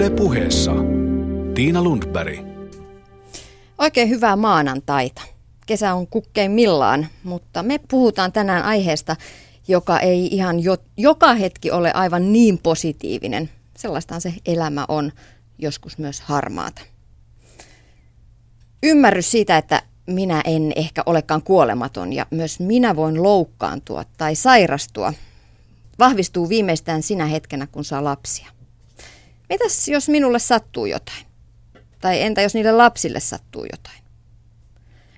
[0.00, 0.72] Yle puheessa
[1.54, 2.38] Tiina Lundberg.
[3.78, 5.22] Oikein hyvää maanantaita.
[5.66, 9.16] Kesä on kukkeimmillaan, mutta me puhutaan tänään aiheesta,
[9.68, 13.50] joka ei ihan jo, joka hetki ole aivan niin positiivinen.
[13.76, 15.12] Sellaistaan se elämä on
[15.58, 16.82] joskus myös harmaata.
[18.82, 25.14] Ymmärrys siitä, että minä en ehkä olekaan kuolematon ja myös minä voin loukkaantua tai sairastua,
[25.98, 28.59] vahvistuu viimeistään sinä hetkenä, kun saa lapsia.
[29.50, 31.26] Mitäs jos minulle sattuu jotain?
[32.00, 34.04] Tai entä jos niille lapsille sattuu jotain?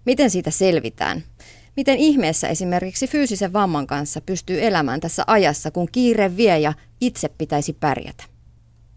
[0.04, 1.24] Miten siitä selvitään?
[1.76, 7.28] Miten ihmeessä esimerkiksi fyysisen vamman kanssa pystyy elämään tässä ajassa, kun kiire vie ja itse
[7.28, 8.24] pitäisi pärjätä?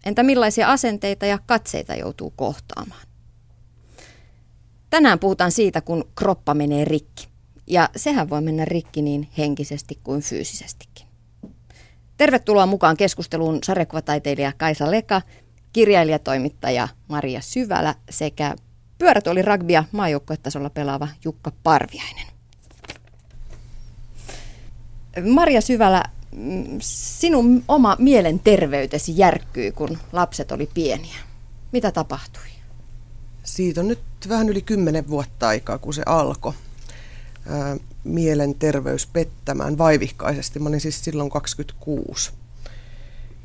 [0.04, 3.06] Entä millaisia asenteita ja katseita joutuu kohtaamaan?
[4.90, 7.28] Tänään puhutaan siitä, kun kroppa menee rikki.
[7.66, 11.05] Ja sehän voi mennä rikki niin henkisesti kuin fyysisestikin.
[12.16, 15.22] Tervetuloa mukaan keskusteluun sarjakuvataiteilija Kaisa Leka,
[15.72, 18.56] kirjailijatoimittaja Maria Syvälä sekä
[18.98, 22.26] pyörätuoli rugbya maajoukkuetasolla pelaava Jukka Parviainen.
[25.32, 31.16] Maria Syvälä, mm, sinun oma mielenterveytesi järkkyi, kun lapset oli pieniä.
[31.72, 32.42] Mitä tapahtui?
[33.44, 36.52] Siitä on nyt vähän yli kymmenen vuotta aikaa, kun se alkoi.
[38.06, 40.58] Mielenterveys pettämään vaivihkaisesti.
[40.58, 42.30] Mä olin siis silloin 26.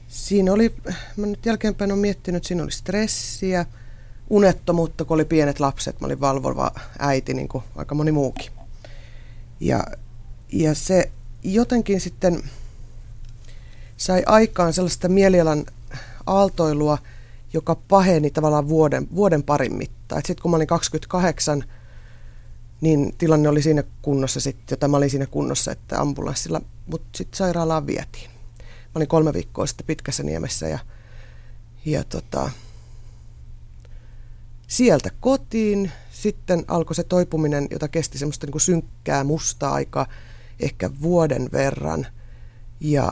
[0.08, 0.76] Siinä oli,
[1.18, 3.66] mä nyt jälkeenpäin olen miettinyt, siinä oli stressiä,
[4.30, 6.02] unettomuutta, kun oli pienet lapset.
[6.02, 8.52] Mä olin valvova äiti, niin kuin aika moni muukin.
[9.60, 9.84] Ja,
[10.52, 11.12] ja se
[11.44, 12.44] jotenkin sitten
[13.98, 15.66] sai aikaan sellaista mielialan
[16.26, 16.98] aaltoilua,
[17.54, 20.22] joka paheni tavallaan vuoden, vuoden parin mittaan.
[20.26, 21.64] Sitten kun mä olin 28,
[22.82, 27.38] niin tilanne oli siinä kunnossa sitten, jota mä olin siinä kunnossa, että ambulanssilla, mutta sitten
[27.38, 28.32] sairaalaan vietiin.
[28.60, 30.80] Mä olin kolme viikkoa sitten pitkässä niemessä ja,
[31.86, 32.50] ja tota,
[34.68, 35.92] sieltä kotiin.
[36.12, 40.08] Sitten alkoi se toipuminen, jota kesti semmoista niin kuin synkkää, mustaa aikaa,
[40.60, 42.08] ehkä vuoden verran.
[42.80, 43.12] Ja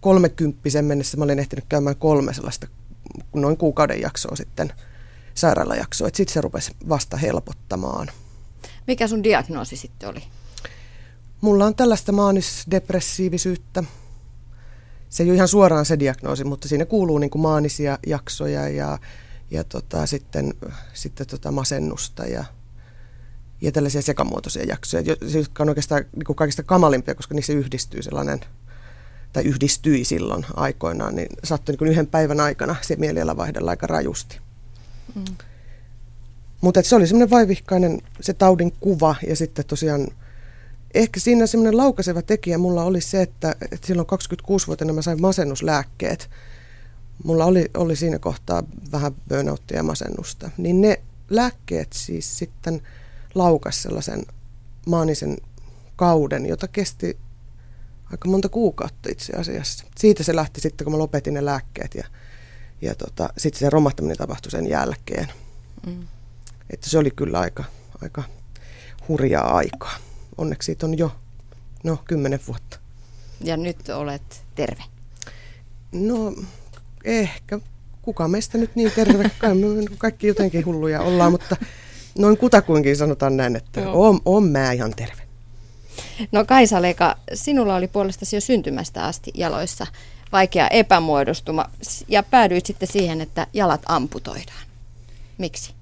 [0.00, 2.68] kolmekymppisen mennessä mä olin ehtinyt käymään kolme sellaista
[3.34, 4.72] noin kuukauden jaksoa sitten
[5.38, 6.08] sairaalajaksoa.
[6.14, 8.10] Sitten se rupesi vasta helpottamaan.
[8.86, 10.22] Mikä sun diagnoosi sitten oli?
[11.40, 13.84] Mulla on tällaista maanisdepressiivisyyttä.
[15.08, 18.98] Se ei ole ihan suoraan se diagnoosi, mutta siinä kuuluu niin kuin maanisia jaksoja ja,
[19.50, 20.54] ja tota, sitten,
[20.92, 22.44] sitten tota masennusta ja,
[23.60, 25.02] ja tällaisia sekamuotoisia jaksoja,
[25.34, 28.40] jotka on oikeastaan niin kuin kaikista kamalimpia, koska niissä yhdistyy sellainen–
[29.32, 34.40] tai yhdistyi silloin aikoinaan, niin sattui niin yhden päivän aikana se mieliala vaihdella aika rajusti.
[35.14, 35.24] Mm.
[36.60, 40.08] Mutta se oli semmoinen vaivihkainen se taudin kuva ja sitten tosiaan
[40.94, 46.30] ehkä siinä semmoinen laukaseva tekijä mulla oli se, että, että silloin 26-vuotiaana mä sain masennuslääkkeet.
[47.24, 50.50] Mulla oli, oli siinä kohtaa vähän burnouttia ja masennusta.
[50.56, 52.82] Niin ne lääkkeet siis sitten
[53.34, 54.22] laukas sellaisen
[54.86, 55.36] maanisen
[55.96, 57.18] kauden, jota kesti
[58.12, 59.84] aika monta kuukautta itse asiassa.
[59.98, 62.06] Siitä se lähti sitten, kun mä lopetin ne lääkkeet ja,
[62.80, 65.28] ja tota, sitten se romahtaminen tapahtui sen jälkeen.
[65.86, 66.06] Mm.
[66.70, 67.64] Että se oli kyllä aika,
[68.02, 68.22] aika
[69.08, 69.94] hurjaa aikaa.
[70.38, 71.12] Onneksi siitä on jo
[71.84, 72.78] no, kymmenen vuotta.
[73.40, 74.82] Ja nyt olet terve?
[75.92, 76.34] No
[77.04, 77.58] ehkä.
[78.02, 79.30] Kuka meistä nyt niin terve?
[79.98, 81.56] Kaikki jotenkin hulluja ollaan, mutta
[82.18, 85.22] noin kutakuinkin sanotaan näin, että on, on mä ihan terve.
[86.32, 89.86] No Kaisa Leka, sinulla oli puolestasi jo syntymästä asti jaloissa
[90.32, 91.64] vaikea epämuodostuma
[92.08, 94.66] ja päädyit sitten siihen, että jalat amputoidaan.
[95.38, 95.74] Miksi?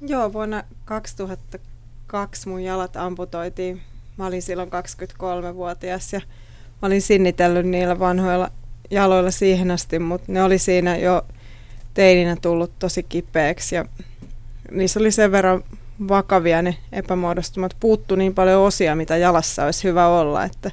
[0.00, 3.82] Joo, vuonna 2002 mun jalat amputoitiin.
[4.16, 6.20] Mä olin silloin 23-vuotias ja
[6.82, 8.50] mä olin sinnitellyt niillä vanhoilla
[8.90, 11.22] jaloilla siihen asti, mutta ne oli siinä jo
[11.94, 13.84] teininä tullut tosi kipeäksi ja
[14.70, 15.64] niissä oli sen verran
[16.08, 17.76] vakavia ne epämuodostumat.
[17.80, 20.70] Puuttu niin paljon osia, mitä jalassa olisi hyvä olla, että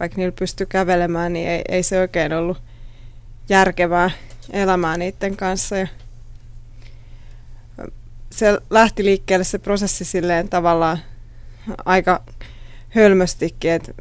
[0.00, 2.62] vaikka niillä pystyy kävelemään, niin ei, ei se oikein ollut
[3.48, 4.10] järkevää
[4.52, 5.76] elämää niiden kanssa.
[5.76, 5.86] Ja
[8.30, 10.98] se lähti liikkeelle se prosessi silleen tavallaan
[11.84, 12.22] aika
[12.88, 13.92] hölmöstikin, että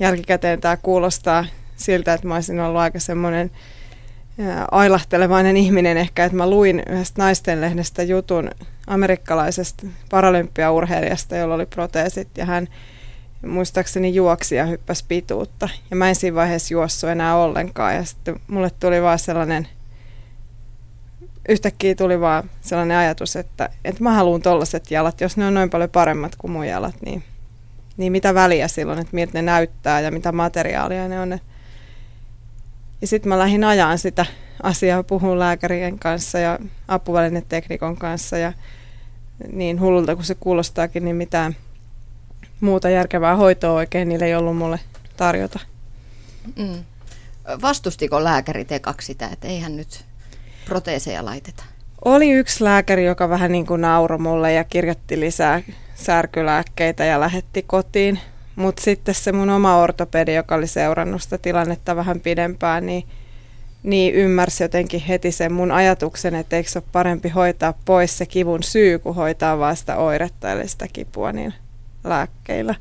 [0.00, 1.44] jälkikäteen tämä kuulostaa
[1.76, 3.50] siltä, että mä olisin ollut aika semmoinen
[4.70, 8.50] ailahtelevainen ihminen ehkä, että mä luin yhdestä naistenlehdestä jutun
[8.86, 12.68] amerikkalaisesta paralympiaurheilijasta, jolla oli proteesit ja hän
[13.46, 15.68] muistaakseni juoksi ja hyppäsi pituutta.
[15.90, 19.68] Ja mä en siinä vaiheessa juossut enää ollenkaan ja sitten mulle tuli vaan sellainen,
[21.48, 25.70] yhtäkkiä tuli vaan sellainen ajatus, että, että mä haluan tollaset jalat, jos ne on noin
[25.70, 27.22] paljon paremmat kuin mun jalat, niin,
[27.96, 31.38] niin mitä väliä silloin, että miltä ne näyttää ja mitä materiaalia ne on.
[33.00, 34.26] Ja sitten mä lähdin ajaan sitä
[34.62, 36.58] asiaa puhua lääkärien kanssa ja
[36.88, 38.52] apuvälineteknikon kanssa ja
[39.52, 41.56] niin hullulta kuin se kuulostaakin, niin mitään
[42.62, 44.80] muuta järkevää hoitoa oikein niille ei ollut mulle
[45.16, 45.60] tarjota.
[46.56, 46.84] Mm.
[47.62, 50.04] Vastustiko lääkäri tekaksi sitä, että eihän nyt
[50.64, 51.64] proteeseja laiteta?
[52.04, 55.62] Oli yksi lääkäri, joka vähän niin kuin nauroi mulle ja kirjoitti lisää
[55.94, 58.18] särkylääkkeitä ja lähetti kotiin.
[58.56, 63.04] Mutta sitten se mun oma ortopedi, joka oli seurannut sitä tilannetta vähän pidempään, niin,
[63.82, 68.26] niin ymmärsi jotenkin heti sen mun ajatuksen, että eikö se ole parempi hoitaa pois se
[68.26, 71.54] kivun syy, kuin hoitaa vaan sitä oiretta eli sitä kipua niin
[72.04, 72.74] lääkkeillä.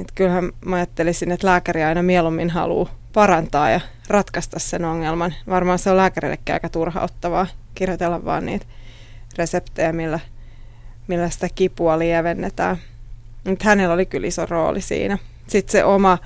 [0.00, 5.34] Et kyllähän mä ajattelisin, että lääkäri aina mieluummin haluaa parantaa ja ratkaista sen ongelman.
[5.48, 8.66] Varmaan se on lääkärillekin aika turhauttavaa kirjoitella vaan niitä
[9.38, 10.20] reseptejä, millä,
[11.08, 12.76] millä sitä kipua lievennetään.
[13.44, 15.18] Mutta hänellä oli kyllä iso rooli siinä.
[15.46, 16.18] Sitten se oma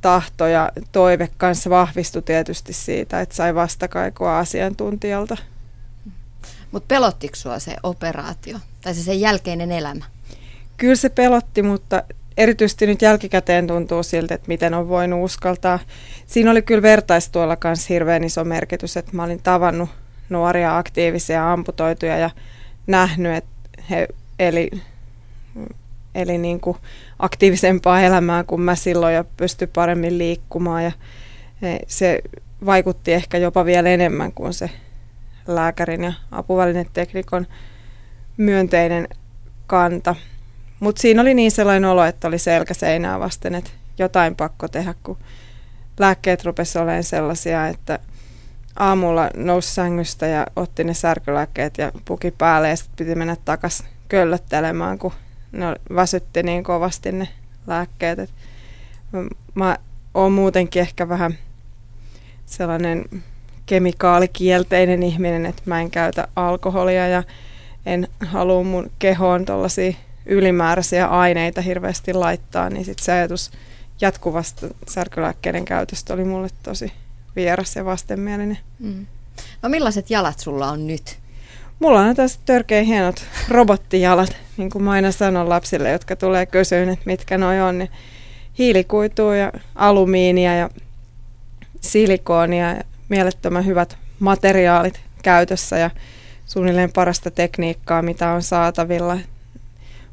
[0.00, 5.36] tahto ja toive kanssa vahvistui tietysti siitä, että sai vastakaikua asiantuntijalta.
[6.72, 10.04] Mutta pelottiko sua se operaatio tai se sen jälkeinen elämä?
[10.76, 12.02] Kyllä se pelotti, mutta
[12.36, 15.78] erityisesti nyt jälkikäteen tuntuu siltä, että miten on voinut uskaltaa.
[16.26, 19.88] Siinä oli kyllä vertaistuolla kanssa hirveän iso merkitys, että mä olin tavannut
[20.28, 22.30] nuoria aktiivisia amputoituja ja
[22.86, 23.50] nähnyt, että
[23.90, 24.70] he eli,
[26.14, 26.76] eli niin kuin
[27.18, 30.92] aktiivisempaa elämää kuin mä silloin ja pystyi paremmin liikkumaan ja
[31.86, 32.22] se
[32.66, 34.70] vaikutti ehkä jopa vielä enemmän kuin se
[35.46, 37.46] lääkärin ja apuvälineteknikon
[38.36, 39.08] myönteinen
[39.66, 40.14] kanta.
[40.84, 44.94] Mutta siinä oli niin sellainen olo, että oli selkä seinää vasten, että jotain pakko tehdä,
[45.02, 45.18] kun
[45.98, 47.98] lääkkeet rupesivat olemaan sellaisia, että
[48.76, 53.86] aamulla nousi sängystä ja otti ne särkylääkkeet ja puki päälle ja sitten piti mennä takaisin
[54.08, 55.12] köllöttelemään, kun
[55.52, 57.28] ne väsytti niin kovasti ne
[57.66, 58.18] lääkkeet.
[58.18, 58.30] Et
[59.54, 59.76] mä
[60.14, 61.34] oon muutenkin ehkä vähän
[62.46, 63.04] sellainen
[63.66, 67.22] kemikaalikielteinen ihminen, että mä en käytä alkoholia ja
[67.86, 69.94] en halua mun kehoon tuollaisia
[70.26, 73.50] ylimääräisiä aineita hirveästi laittaa, niin sitten se ajatus
[74.00, 76.92] jatkuvasta särkylääkkeiden käytöstä oli mulle tosi
[77.36, 78.58] vieras ja vastenmielinen.
[78.78, 79.06] Mm.
[79.62, 81.18] No millaiset jalat sulla on nyt?
[81.78, 86.88] Mulla on tässä törkeä hienot robottijalat, niin kuin mä aina sanon lapsille, jotka tulee kysyyn,
[86.88, 87.78] että mitkä noi on.
[87.78, 87.90] Niin
[88.58, 90.70] hiilikuitua ja alumiinia ja
[91.80, 95.90] silikoonia ja mielettömän hyvät materiaalit käytössä ja
[96.46, 99.18] suunnilleen parasta tekniikkaa, mitä on saatavilla.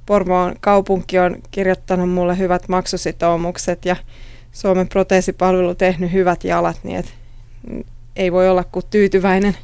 [0.05, 3.95] Porvoon kaupunki on kirjoittanut mulle hyvät maksusitoumukset ja
[4.51, 7.13] Suomen proteesipalvelu tehnyt hyvät jalat, niin et
[8.15, 9.57] ei voi olla kuin tyytyväinen.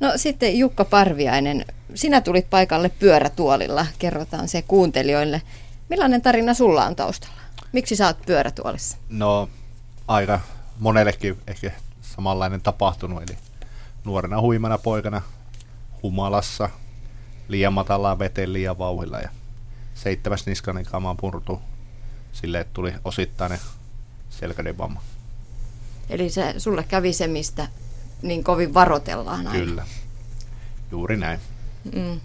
[0.00, 1.64] No sitten Jukka Parviainen,
[1.94, 5.42] sinä tulit paikalle pyörätuolilla, kerrotaan se kuuntelijoille.
[5.88, 7.40] Millainen tarina sulla on taustalla?
[7.72, 8.96] Miksi sä oot pyörätuolissa?
[9.08, 9.48] No
[10.08, 10.40] aika
[10.78, 11.70] monellekin ehkä
[12.02, 13.38] samanlainen tapahtunut, eli
[14.04, 15.22] nuorena huimana poikana
[16.02, 16.68] humalassa,
[17.48, 19.28] liian matalaa veteen liian vauhilla ja
[19.94, 21.60] seitsemäs niskanen kamaan purtu
[22.32, 23.58] sille, että tuli osittainen
[24.30, 25.02] selkädevamma.
[26.10, 27.68] Eli se, sulle kävi se, mistä
[28.22, 29.50] niin kovin varotellaan aina.
[29.50, 29.86] Kyllä,
[30.90, 31.40] juuri näin.
[31.94, 32.20] Mm.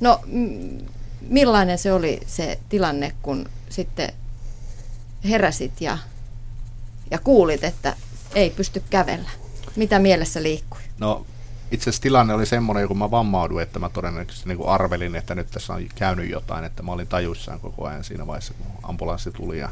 [0.00, 0.84] No, m-
[1.20, 4.12] millainen se oli se tilanne, kun sitten
[5.24, 5.98] heräsit ja,
[7.10, 7.96] ja kuulit, että
[8.34, 9.30] ei pysty kävellä?
[9.76, 10.80] Mitä mielessä liikkui?
[10.98, 11.26] No
[11.72, 15.50] itse asiassa tilanne oli semmoinen, kun mä vammauduin, että mä todennäköisesti niin arvelin, että nyt
[15.50, 19.58] tässä on käynyt jotain, että mä olin tajuissaan koko ajan siinä vaiheessa, kun ambulanssi tuli
[19.58, 19.68] ja,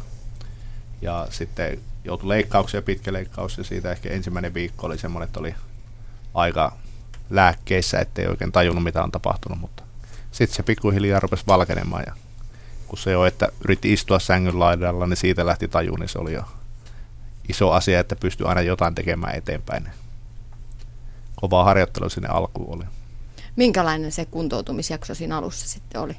[1.02, 5.54] ja sitten joutui leikkauksia, pitkä leikkaus ja siitä ehkä ensimmäinen viikko oli semmoinen, että oli
[6.34, 6.76] aika
[7.30, 9.82] lääkkeissä, ettei oikein tajunnut mitä on tapahtunut, mutta
[10.32, 12.14] sitten se pikkuhiljaa rupesi valkenemaan ja
[12.88, 16.32] kun se jo, että yritti istua sängyn laidalla, niin siitä lähti taju, niin se oli
[16.32, 16.42] jo
[17.48, 19.88] iso asia, että pystyi aina jotain tekemään eteenpäin
[21.40, 22.84] kova harjoittelu sinne alkuun oli.
[23.56, 26.16] Minkälainen se kuntoutumisjakso siinä alussa sitten oli?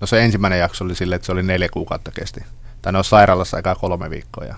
[0.00, 2.40] No se ensimmäinen jakso oli sille, että se oli neljä kuukautta kesti.
[2.82, 4.54] Tai ne on sairaalassa aikaa kolme viikkoa ja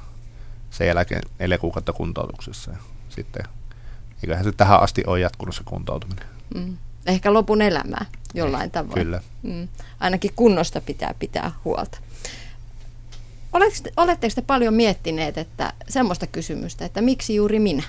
[0.71, 2.71] sen jälkeen neljä kuukautta kuntoutuksessa.
[2.71, 2.76] Ja
[3.09, 3.45] sitten,
[4.23, 6.25] eiköhän se tähän asti ole jatkunut se kuntoutuminen.
[6.55, 6.76] Mm.
[7.07, 8.95] Ehkä lopun elämää jollain eh, tavoin.
[8.95, 9.23] Kyllä.
[9.43, 9.69] Mm.
[10.00, 11.99] Ainakin kunnosta pitää pitää huolta.
[13.97, 17.83] Oletteko te paljon miettineet että semmoista kysymystä, että miksi juuri minä?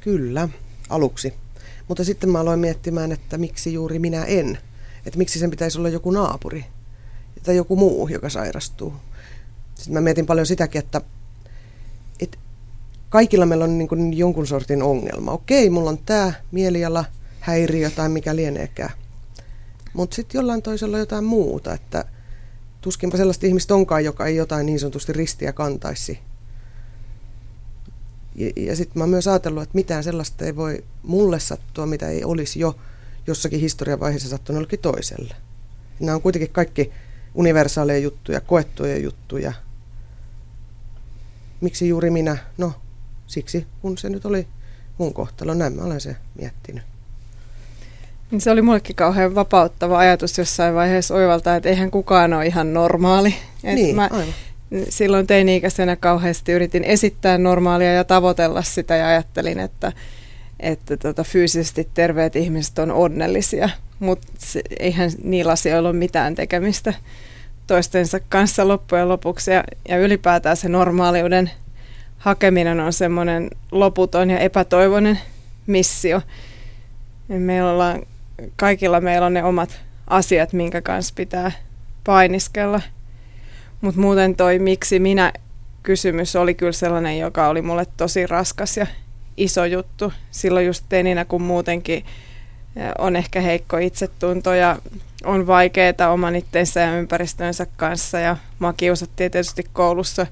[0.00, 0.48] Kyllä,
[0.88, 1.34] aluksi.
[1.88, 4.58] Mutta sitten mä aloin miettimään, että miksi juuri minä en.
[5.06, 6.64] Että miksi sen pitäisi olla joku naapuri
[7.42, 8.94] tai joku muu, joka sairastuu.
[9.74, 11.00] Sitten mä mietin paljon sitäkin, että,
[12.20, 12.38] että
[13.08, 15.32] kaikilla meillä on niin kuin jonkun sortin ongelma.
[15.32, 17.04] Okei, mulla on tämä mieliala,
[17.40, 18.90] häiriö tai mikä lieneekään.
[19.92, 22.04] Mutta sitten jollain toisella jotain muuta, että
[22.80, 26.18] tuskinpa sellaista ihmistä onkaan, joka ei jotain niin sanotusti ristiä kantaisi
[28.34, 32.08] Ja, ja sitten mä oon myös ajatellut, että mitään sellaista ei voi mulle sattua, mitä
[32.08, 32.76] ei olisi jo
[33.26, 35.34] jossakin historian vaiheessa sattunut jollekin toiselle.
[36.00, 36.92] Nämä on kuitenkin kaikki
[37.34, 39.52] universaaleja juttuja, koettuja juttuja.
[41.60, 42.36] Miksi juuri minä?
[42.58, 42.72] No,
[43.26, 44.46] siksi kun se nyt oli
[44.98, 45.54] mun kohtalo.
[45.54, 46.82] Näin mä olen se miettinyt.
[48.30, 52.74] Niin se oli mullekin kauhean vapauttava ajatus jossain vaiheessa oivaltaa, että eihän kukaan ole ihan
[52.74, 53.34] normaali.
[53.64, 54.34] Et niin, mä aivan.
[54.88, 59.92] Silloin teini-ikäisenä kauheasti yritin esittää normaalia ja tavoitella sitä ja ajattelin, että,
[60.60, 63.68] että tota, fyysisesti terveet ihmiset on onnellisia,
[64.00, 64.26] mutta
[64.80, 66.94] eihän niillä asioilla ole mitään tekemistä
[67.66, 71.50] toistensa kanssa loppujen lopuksi ja, ja ylipäätään se normaaliuden
[72.18, 75.20] hakeminen on semmoinen loputon ja epätoivoinen
[75.66, 76.22] missio.
[77.28, 78.02] Meillä ollaan,
[78.56, 81.52] kaikilla meillä on ne omat asiat, minkä kanssa pitää
[82.04, 82.80] painiskella.
[83.80, 85.32] Mutta muuten toi miksi minä
[85.82, 88.86] kysymys oli kyllä sellainen, joka oli mulle tosi raskas ja
[89.36, 90.12] iso juttu.
[90.30, 92.04] Silloin just teninä, kun muutenkin
[92.98, 94.78] on ehkä heikko itsetunto ja
[95.24, 98.18] on vaikeaa oman itsensä ja ympäristönsä kanssa.
[98.18, 100.26] Ja mua kiusattiin tietysti koulussa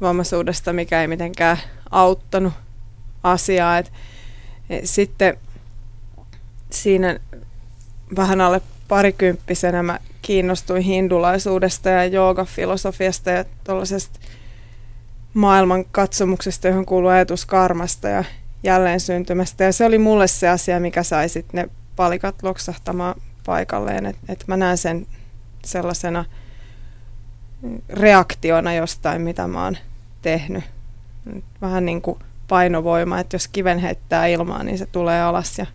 [0.00, 1.58] vammaisuudesta, mikä ei mitenkään
[1.90, 2.52] auttanut
[3.22, 3.78] asiaa.
[3.78, 3.92] Et,
[4.70, 5.36] et sitten
[6.70, 7.20] siinä
[8.16, 14.18] vähän alle parikymppisenä mä kiinnostuin hindulaisuudesta ja joogafilosofiasta ja tuollaisesta
[15.34, 18.24] maailman katsomuksesta, johon kuuluu ajatus karmasta ja
[18.62, 19.64] jälleen syntymästä.
[19.64, 23.14] Ja se oli mulle se asia, mikä sai sitten ne palikat loksahtamaan
[23.46, 25.06] paikalleen, että et mä näen sen
[25.64, 26.24] sellaisena
[27.88, 29.76] reaktiona jostain, mitä mä oon
[30.22, 30.64] tehnyt.
[31.60, 35.66] Vähän niin kuin painovoima, että jos kiven heittää ilmaan, niin se tulee alas ja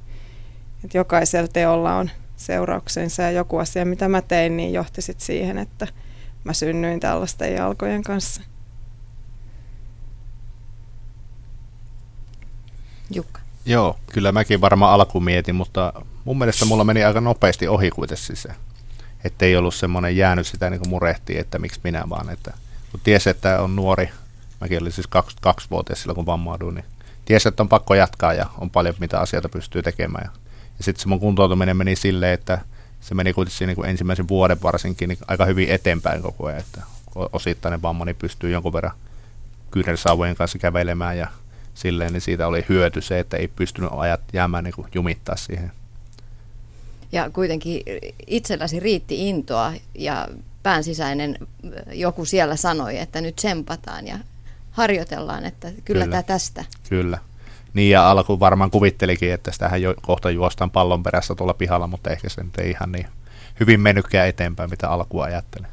[0.84, 2.10] että jokaisella teolla on
[2.40, 5.88] seurauksensa ja joku asia, mitä mä tein, niin johti sit siihen, että
[6.44, 8.42] mä synnyin tällaisten jalkojen kanssa.
[13.12, 13.42] Jukka.
[13.66, 15.94] Joo, kyllä mäkin varmaan alkuun mietin, mutta
[16.26, 18.50] mun mielestä mulla meni aika nopeasti ohi kuitenkin se.
[19.24, 22.30] Että ei ollut semmoinen jäänyt sitä niin kuin murehti, että miksi minä vaan.
[22.30, 22.54] Että,
[22.92, 24.10] kun tiesi, että on nuori,
[24.62, 25.08] mäkin olin siis
[25.48, 26.86] 22-vuotias silloin kun vammauduin, niin
[27.26, 30.24] tiesi, että on pakko jatkaa ja on paljon mitä asioita pystyy tekemään.
[30.34, 30.49] Ja,
[30.80, 32.62] ja sitten se mun kuntoutuminen meni silleen, että
[33.02, 36.82] se meni kuitenkin niin kuin ensimmäisen vuoden varsinkin niin aika hyvin eteenpäin koko ajan, että
[37.16, 38.94] osittainen vamma niin pystyy jonkun verran
[39.72, 41.28] kyynelsauvojen kanssa kävelemään ja
[41.74, 45.72] silleen, niin siitä oli hyöty se, että ei pystynyt ajat jäämään niin kuin jumittaa siihen.
[47.12, 47.82] Ja kuitenkin
[48.28, 50.28] itselläsi riitti intoa ja
[50.64, 51.38] päänsisäinen
[51.92, 54.20] joku siellä sanoi, että nyt tsempataan ja
[54.72, 56.06] harjoitellaan, että kyllä, kyllä.
[56.06, 56.66] tämä tästä.
[56.90, 57.18] Kyllä.
[57.74, 62.10] Niin ja alku varmaan kuvittelikin, että sitähän jo kohta juostaan pallon perässä tuolla pihalla, mutta
[62.10, 63.08] ehkä se ei ihan niin
[63.60, 65.68] hyvin mennytkään eteenpäin, mitä alkua ajattelin.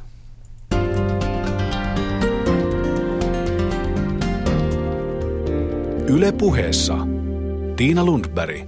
[6.09, 6.97] Yle puheessa
[7.75, 8.67] Tiina Lundberg.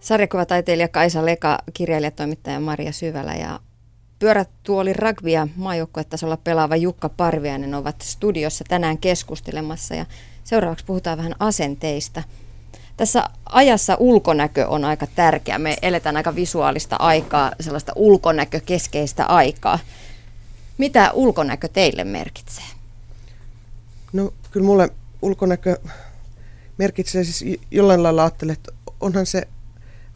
[0.00, 3.60] Sarjakuvataiteilija Kaisa Leka, kirjailijatoimittaja Maria Syvälä ja
[4.18, 10.06] pyörätuoli rugbya maajoukkuetasolla pelaava Jukka Parviainen ovat studiossa tänään keskustelemassa ja
[10.44, 12.22] seuraavaksi puhutaan vähän asenteista.
[12.96, 15.58] Tässä ajassa ulkonäkö on aika tärkeä.
[15.58, 19.78] Me eletään aika visuaalista aikaa, sellaista ulkonäkökeskeistä aikaa.
[20.78, 22.64] Mitä ulkonäkö teille merkitsee?
[24.12, 24.88] No kyllä mulle
[25.22, 25.76] ulkonäkö
[26.78, 29.48] merkitsee siis jollain lailla ajattelen, että onhan se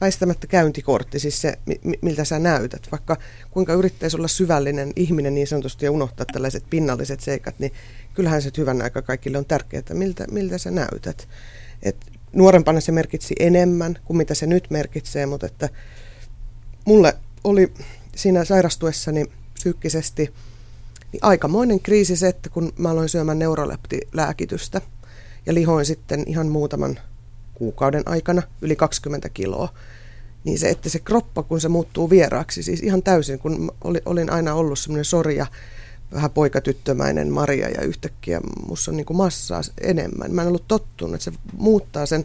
[0.01, 1.59] väistämättä käyntikortti, siis se,
[2.03, 2.89] miltä sä näytät.
[2.93, 3.17] Vaikka
[3.51, 7.73] kuinka yrittäisi olla syvällinen ihminen niin sanotusti ja unohtaa tällaiset pinnalliset seikat, niin
[8.15, 11.29] kyllähän se hyvän aika kaikille on tärkeää, että miltä, miltä sä näytät.
[11.83, 11.97] Et
[12.33, 15.69] nuorempana se merkitsi enemmän kuin mitä se nyt merkitsee, mutta että
[16.85, 17.73] mulle oli
[18.17, 20.35] siinä sairastuessani psyykkisesti
[21.13, 24.81] niin aikamoinen kriisi se, että kun mä aloin syömään neuroleptilääkitystä
[25.47, 26.99] ja lihoin sitten ihan muutaman
[27.59, 29.69] kuukauden aikana yli 20 kiloa,
[30.45, 33.73] niin se, että se kroppa, kun se muuttuu vieraaksi, siis ihan täysin, kun
[34.05, 35.47] olin aina ollut semmoinen sorja,
[36.13, 40.35] vähän poikatyttömäinen Maria ja yhtäkkiä musta on niin kuin massaa enemmän.
[40.35, 42.25] Mä en ollut tottunut, että se muuttaa sen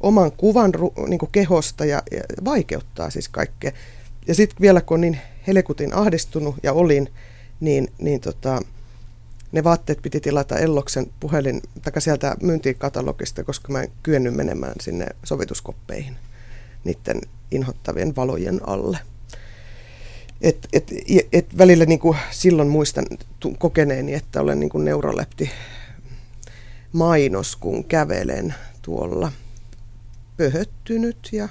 [0.00, 0.72] oman kuvan
[1.08, 3.72] niin kuin kehosta ja, ja vaikeuttaa siis kaikkea.
[4.26, 7.08] Ja sitten vielä kun niin helekutin ahdistunut ja olin,
[7.60, 8.62] niin, niin tota,
[9.52, 15.06] ne vaatteet piti tilata Elloksen puhelin, tai sieltä myyntikatalogista, koska mä en kyennyt menemään sinne
[15.24, 16.16] sovituskoppeihin
[16.84, 18.98] niiden inhottavien valojen alle.
[20.40, 20.90] Et, et,
[21.32, 23.04] et välillä niin kuin silloin muistan
[23.58, 25.50] kokeneeni, että olen niin kuin neurolepti
[26.92, 29.32] mainos, kun kävelen tuolla
[30.36, 31.48] pöhöttynyt ja,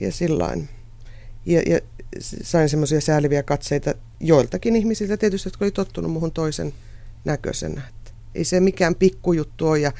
[0.00, 0.68] ja sillain.
[1.46, 1.80] Ja, ja
[2.20, 6.72] sain semmoisia sääliviä katseita joiltakin ihmisiltä tietysti, jotka oli tottunut muuhun toisen
[7.24, 7.82] näköisenä.
[7.88, 9.92] Että ei se mikään pikkujuttu ole ja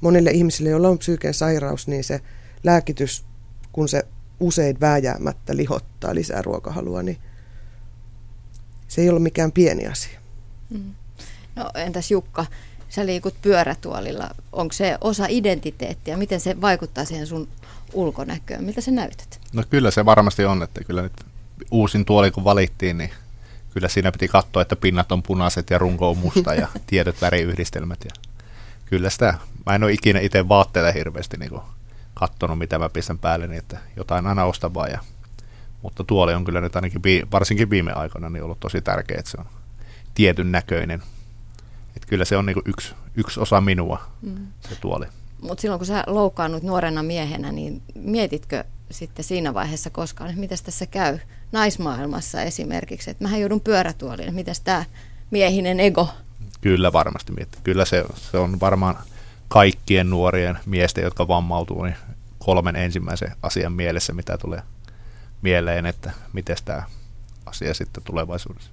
[0.00, 2.20] monille ihmisille, joilla on psyyken sairaus, niin se
[2.64, 3.24] lääkitys,
[3.72, 4.06] kun se
[4.40, 7.18] usein vääjäämättä lihottaa lisää ruokahalua, niin
[8.88, 10.20] se ei ole mikään pieni asia.
[10.70, 10.94] Mm.
[11.56, 12.46] No entäs Jukka,
[12.88, 14.30] sä liikut pyörätuolilla.
[14.52, 16.16] Onko se osa identiteettiä?
[16.16, 17.48] Miten se vaikuttaa siihen sun
[17.92, 18.64] ulkonäköön?
[18.64, 19.40] Miltä sä näytät?
[19.52, 21.12] No kyllä se varmasti on, että kyllä nyt
[21.70, 23.10] uusin tuoli kun valittiin, niin
[23.70, 27.98] kyllä siinä piti katsoa, että pinnat on punaiset ja runko on musta ja tietyt väriyhdistelmät.
[28.04, 28.10] Ja
[28.86, 29.34] kyllä sitä,
[29.66, 31.60] mä en ole ikinä itse vaatteita hirveästi niin
[32.14, 34.90] katsonut, mitä mä pistän päälle, niin että jotain aina ostan vaan.
[34.90, 34.98] Ja,
[35.82, 39.36] mutta tuoli on kyllä nyt ainakin varsinkin viime aikoina niin ollut tosi tärkeä, että se
[39.40, 39.46] on
[40.14, 41.02] tietyn näköinen.
[41.96, 44.46] Että kyllä se on niin yksi, yksi osa minua, mm.
[44.68, 45.06] se tuoli.
[45.42, 50.58] Mutta silloin kun sä loukkaannut nuorena miehenä, niin mietitkö sitten siinä vaiheessa koskaan, että miten
[50.64, 51.18] tässä käy
[51.52, 54.84] naismaailmassa esimerkiksi, että mähän joudun pyörätuoliin, että miten tämä
[55.30, 56.08] miehinen ego?
[56.60, 57.32] Kyllä varmasti.
[57.64, 58.98] Kyllä se, se on varmaan
[59.48, 61.96] kaikkien nuorien miesten, jotka vammautuu, niin
[62.38, 64.62] kolmen ensimmäisen asian mielessä, mitä tulee
[65.42, 66.82] mieleen, että miten tämä
[67.46, 68.70] asia sitten tulevaisuudessa.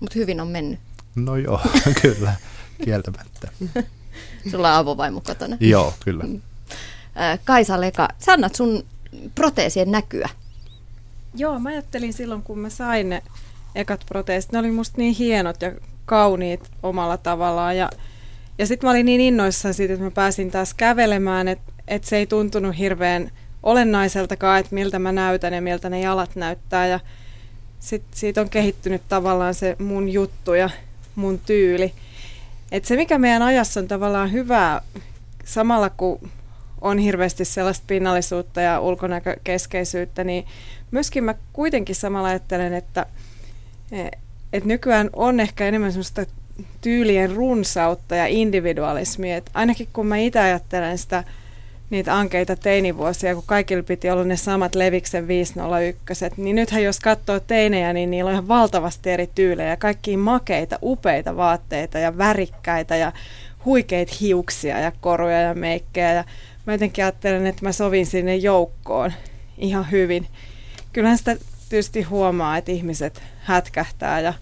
[0.00, 0.80] Mutta hyvin on mennyt.
[1.16, 1.60] No joo,
[2.02, 2.34] kyllä,
[2.84, 3.48] kieltämättä.
[4.50, 5.56] Sulla on avovaimo kotona.
[5.60, 6.24] joo, kyllä.
[7.44, 8.84] Kaisa Leka, sä annat sun
[9.34, 10.28] proteesien näkyä.
[11.34, 13.22] Joo, mä ajattelin silloin, kun mä sain ne
[13.74, 15.72] ekat proteesit, ne oli musta niin hienot ja
[16.04, 17.76] kauniit omalla tavallaan.
[17.76, 17.90] Ja,
[18.58, 22.16] ja sitten mä olin niin innoissaan siitä, että mä pääsin taas kävelemään, että et se
[22.16, 23.30] ei tuntunut hirveän
[23.62, 26.86] olennaiseltakaan, että miltä mä näytän ja miltä ne jalat näyttää.
[26.86, 27.00] Ja
[27.80, 30.70] sitten siitä on kehittynyt tavallaan se mun juttu ja
[31.14, 31.92] mun tyyli.
[32.72, 34.82] Et se, mikä meidän ajassa on tavallaan hyvää,
[35.44, 36.30] samalla kun
[36.80, 40.46] on hirveästi sellaista pinnallisuutta ja ulkonäkökeskeisyyttä, niin
[40.90, 43.06] myöskin mä kuitenkin samalla ajattelen, että,
[44.52, 46.26] että nykyään on ehkä enemmän sellaista
[46.80, 49.36] tyylien runsautta ja individualismia.
[49.36, 51.24] Että ainakin kun mä itse ajattelen sitä
[51.90, 57.40] niitä ankeita teinivuosia, kun kaikilla piti olla ne samat Leviksen 501, niin nythän jos katsoo
[57.40, 63.12] teinejä, niin niillä on ihan valtavasti eri tyylejä, kaikki makeita, upeita vaatteita ja värikkäitä ja
[63.64, 66.12] huikeita hiuksia ja koruja ja meikkejä.
[66.12, 66.24] Ja
[66.68, 69.12] mä jotenkin ajattelen, että mä sovin sinne joukkoon
[69.58, 70.26] ihan hyvin.
[70.92, 71.36] Kyllähän sitä
[71.68, 74.34] tietysti huomaa, että ihmiset hätkähtää ja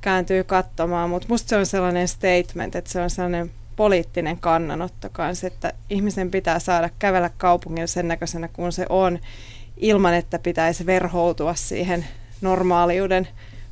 [0.00, 5.46] kääntyy katsomaan, mutta musta se on sellainen statement, että se on sellainen poliittinen kannanotto kanssa,
[5.46, 9.18] että ihmisen pitää saada kävellä kaupungilla sen näköisenä kuin se on,
[9.76, 12.06] ilman että pitäisi verhoutua siihen
[12.40, 13.28] normaaliuden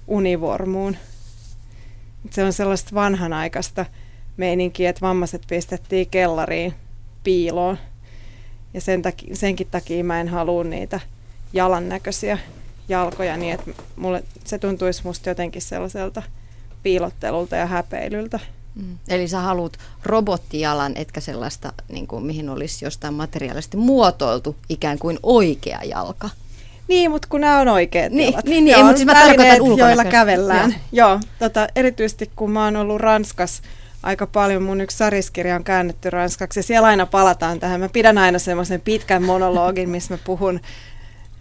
[0.06, 0.96] univormuun.
[2.30, 3.86] Se on sellaista vanhanaikaista
[4.36, 6.74] meininkiä, että vammaiset pistettiin kellariin
[7.24, 7.78] piiloon.
[8.74, 11.00] Ja sen takia, senkin takia mä en halua niitä
[11.52, 12.38] jalan näköisiä
[12.88, 16.22] jalkoja niin, että mulle, se tuntuisi musta jotenkin sellaiselta
[16.83, 18.40] piilottelulta ja häpeilyltä.
[18.74, 18.98] Mm.
[19.09, 25.18] Eli sä haluat robottijalan, etkä sellaista, niin kuin, mihin olisi jostain materiaalisesti muotoiltu ikään kuin
[25.22, 26.31] oikea jalka.
[26.88, 28.44] Niin, mutta kun nämä on oikeat niin, jalat.
[28.44, 30.70] Niin, niin ei, mutta siis mä tarkoitan joilla kävellään.
[30.92, 33.62] Joo, Joo tota, erityisesti kun mä oon ollut Ranskas
[34.02, 37.80] aika paljon, mun yksi sariskirja on käännetty ranskaksi ja siellä aina palataan tähän.
[37.80, 40.61] Mä pidän aina semmoisen pitkän monologin, missä mä puhun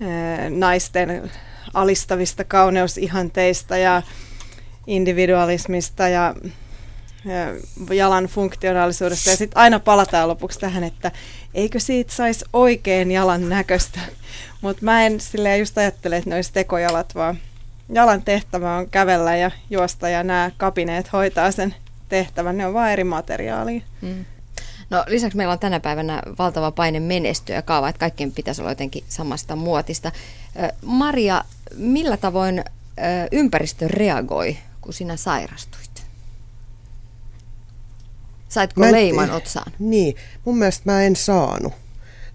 [0.01, 1.31] äh, naisten
[1.73, 4.01] alistavista kauneusihanteista ja
[4.87, 6.35] individualismista ja
[7.93, 9.29] jalan funktionaalisuudesta.
[9.29, 11.11] Ja sitten aina palataan lopuksi tähän, että
[11.53, 13.99] eikö siitä saisi oikein jalan näköistä.
[14.61, 17.37] Mutta mä en silleen just ajattele, että ne olisi tekojalat, vaan
[17.93, 21.75] jalan tehtävä on kävellä ja juosta ja nämä kapineet hoitaa sen
[22.09, 22.57] tehtävän.
[22.57, 23.81] Ne on vain eri materiaalia.
[24.01, 24.25] Mm.
[24.89, 28.71] No lisäksi meillä on tänä päivänä valtava paine menestyä ja kaava, että kaikkien pitäisi olla
[28.71, 30.11] jotenkin samasta muotista.
[30.81, 31.43] Maria,
[31.75, 32.63] millä tavoin
[33.31, 36.03] ympäristö reagoi, kun sinä sairastuit?
[38.49, 39.71] Saitko mä leiman otsaan?
[39.79, 40.15] Niin,
[40.45, 41.73] mun mielestä mä en saanut.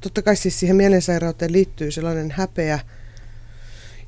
[0.00, 2.78] Totta kai siis siihen mielensairauteen liittyy sellainen häpeä,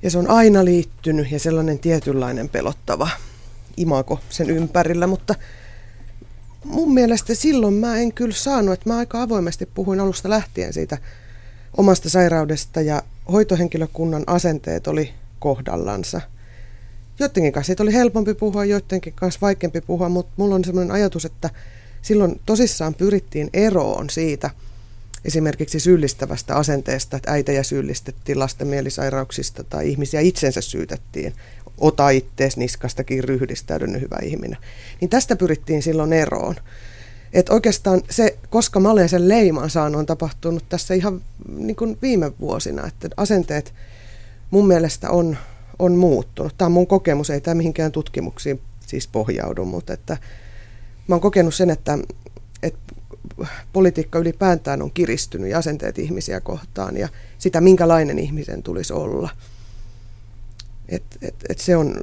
[0.03, 3.09] ja se on aina liittynyt, ja sellainen tietynlainen pelottava
[3.77, 5.35] imako sen ympärillä, mutta
[6.65, 10.99] mun mielestä silloin mä en kyllä saanut, että mä aika avoimesti puhuin alusta lähtien siitä
[11.77, 16.21] omasta sairaudesta, ja hoitohenkilökunnan asenteet oli kohdallansa.
[17.19, 21.25] Joidenkin kanssa siitä oli helpompi puhua, joidenkin kanssa vaikeampi puhua, mutta mulla on sellainen ajatus,
[21.25, 21.51] että
[22.03, 24.51] silloin tosissaan pyrittiin eroon siitä
[25.25, 31.35] esimerkiksi syyllistävästä asenteesta, että äitejä syyllistettiin lasten mielisairauksista tai ihmisiä itsensä syytettiin.
[31.79, 34.59] Ota ittees niskastakin ryhdistäydynyt hyvä ihminen.
[35.01, 36.55] Niin tästä pyrittiin silloin eroon.
[37.33, 41.99] Et oikeastaan se, koska mä olen sen leiman saanut, on tapahtunut tässä ihan niin kuin
[42.03, 42.87] viime vuosina.
[42.87, 43.75] Että asenteet
[44.51, 45.37] mun mielestä on,
[45.79, 46.55] on muuttunut.
[46.59, 50.17] Tämä on mun kokemus, ei tämä mihinkään tutkimuksiin siis pohjaudu, mutta että
[51.09, 51.99] mä oon kokenut sen, että,
[52.63, 52.95] että
[53.73, 57.09] politiikka ylipäätään on kiristynyt ja asenteet ihmisiä kohtaan ja
[57.39, 59.31] sitä, minkälainen ihmisen tulisi olla.
[60.89, 61.95] Et, et, et se on,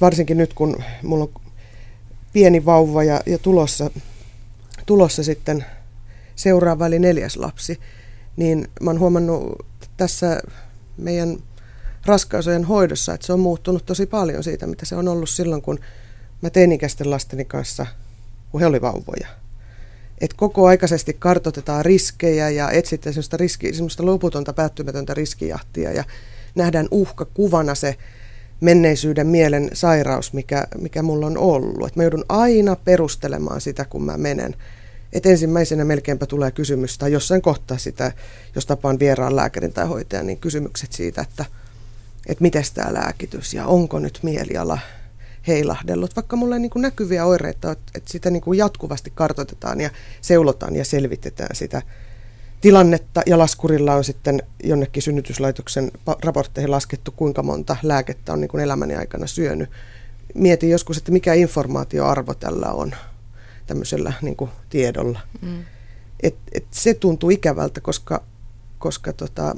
[0.00, 1.42] varsinkin nyt kun mulla on
[2.32, 3.90] pieni vauva ja, ja tulossa,
[4.86, 5.64] tulossa sitten
[6.36, 7.80] seuraava eli neljäs lapsi,
[8.36, 10.40] niin mä oon huomannut tässä
[10.96, 11.38] meidän
[12.06, 15.78] raskausojen hoidossa, että se on muuttunut tosi paljon siitä, mitä se on ollut silloin, kun
[16.42, 17.86] mä teinikäisten lasteni kanssa,
[18.50, 19.28] kun he oli vauvoja.
[20.20, 26.04] Et koko aikaisesti kartoitetaan riskejä ja etsitään semmoista, riski, semmoista loputonta päättymätöntä riskijahtia ja
[26.54, 27.96] nähdään uhka kuvana se
[28.60, 31.88] menneisyyden mielen sairaus, mikä, mikä mulla on ollut.
[31.88, 34.56] Et mä joudun aina perustelemaan sitä, kun mä menen.
[35.12, 38.12] Et ensimmäisenä melkeinpä tulee kysymys, tai jossain kohtaa sitä,
[38.54, 41.44] jos tapaan vieraan lääkärin tai hoitajan, niin kysymykset siitä, että,
[42.26, 44.78] että miten tämä lääkitys ja onko nyt mieliala
[45.46, 49.90] heilahdellut, vaikka mulla ei niin kuin näkyviä oireita, että sitä niin kuin jatkuvasti kartoitetaan ja
[50.20, 51.82] seulotaan ja selvitetään sitä
[52.60, 55.90] tilannetta ja laskurilla on sitten jonnekin synnytyslaitoksen
[56.24, 59.70] raportteihin laskettu, kuinka monta lääkettä on niin kuin elämäni aikana syönyt.
[60.34, 62.94] Mietin joskus, että mikä informaatioarvo tällä on
[63.66, 65.20] tämmöisellä niin kuin tiedolla.
[65.42, 65.64] Mm.
[66.22, 68.22] Et, et se tuntuu ikävältä, koska,
[68.78, 69.56] koska tota,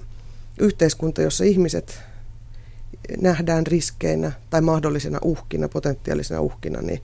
[0.61, 2.01] yhteiskunta, jossa ihmiset
[3.21, 7.03] nähdään riskeinä tai mahdollisena uhkina, potentiaalisena uhkina, niin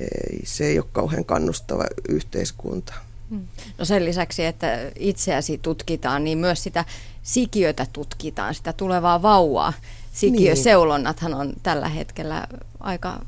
[0.00, 2.94] ei, se ei ole kauhean kannustava yhteiskunta.
[3.30, 3.46] Mm.
[3.78, 4.66] No sen lisäksi, että
[4.98, 6.84] itseäsi tutkitaan, niin myös sitä
[7.22, 9.72] sikiötä tutkitaan, sitä tulevaa vauvaa.
[10.12, 12.46] Sikiöseulonnathan on tällä hetkellä
[12.80, 13.24] aika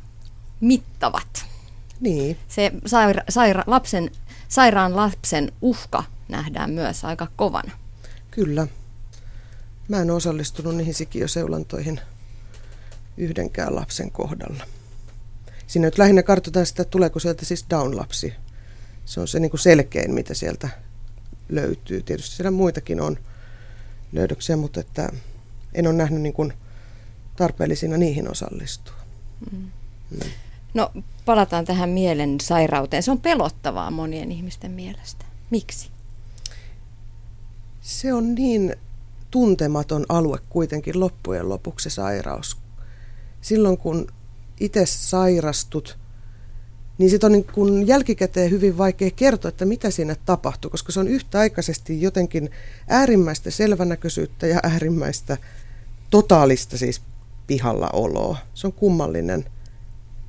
[0.61, 1.47] mittavat.
[2.01, 2.39] Niin.
[2.49, 4.11] Se saira, saira, lapsen,
[4.49, 7.73] sairaan lapsen uhka nähdään myös aika kovana.
[8.31, 8.67] Kyllä.
[9.89, 12.01] Mä en osallistunut niihin sikiöseulantoihin
[13.17, 14.65] yhdenkään lapsen kohdalla.
[15.67, 18.35] Siinä nyt lähinnä kartoitetaan sitä, tuleeko sieltä siis Down-lapsi.
[19.09, 20.69] Se on se niin kuin selkein, mitä sieltä
[21.49, 22.03] löytyy.
[22.03, 23.19] Tietysti siellä muitakin on
[24.13, 25.13] löydöksiä, mutta että
[25.75, 26.53] en ole nähnyt niin kuin
[27.37, 28.95] tarpeellisina niihin osallistua.
[29.53, 29.71] Mm.
[30.11, 30.31] Mm.
[30.75, 30.93] No
[31.25, 33.03] palataan tähän mielen sairauteen.
[33.03, 35.25] Se on pelottavaa monien ihmisten mielestä.
[35.51, 35.89] Miksi?
[37.81, 38.77] Se on niin
[39.31, 42.57] tuntematon alue kuitenkin loppujen lopuksi se sairaus.
[43.41, 44.13] Silloin kun
[44.61, 45.99] itse sairastut,
[46.99, 51.01] niin sitten on niin kun jälkikäteen hyvin vaikea kertoa, että mitä siinä tapahtui, koska se
[51.01, 52.51] on yhtäaikaisesti jotenkin
[52.89, 55.37] äärimmäistä selvänäköisyyttä ja äärimmäistä
[56.11, 57.01] totaalista siis
[57.47, 58.39] pihalla oloa.
[58.55, 59.45] Se on kummallinen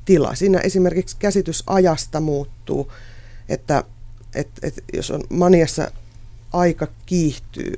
[0.06, 0.36] tila.
[0.36, 2.92] Siinä esimerkiksi käsitys ajasta muuttuu,
[3.50, 3.84] että,
[4.36, 5.92] että, että jos on maniassa
[6.54, 7.74] aika kiihtyy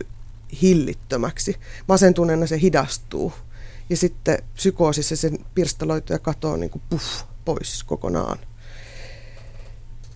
[0.62, 1.56] hillittömäksi.
[1.88, 3.34] Masentuneena se hidastuu.
[3.90, 8.40] Ja sitten psykoosissa sen pirstaloitu ja katoaa niin kuin puff, pois kokonaan.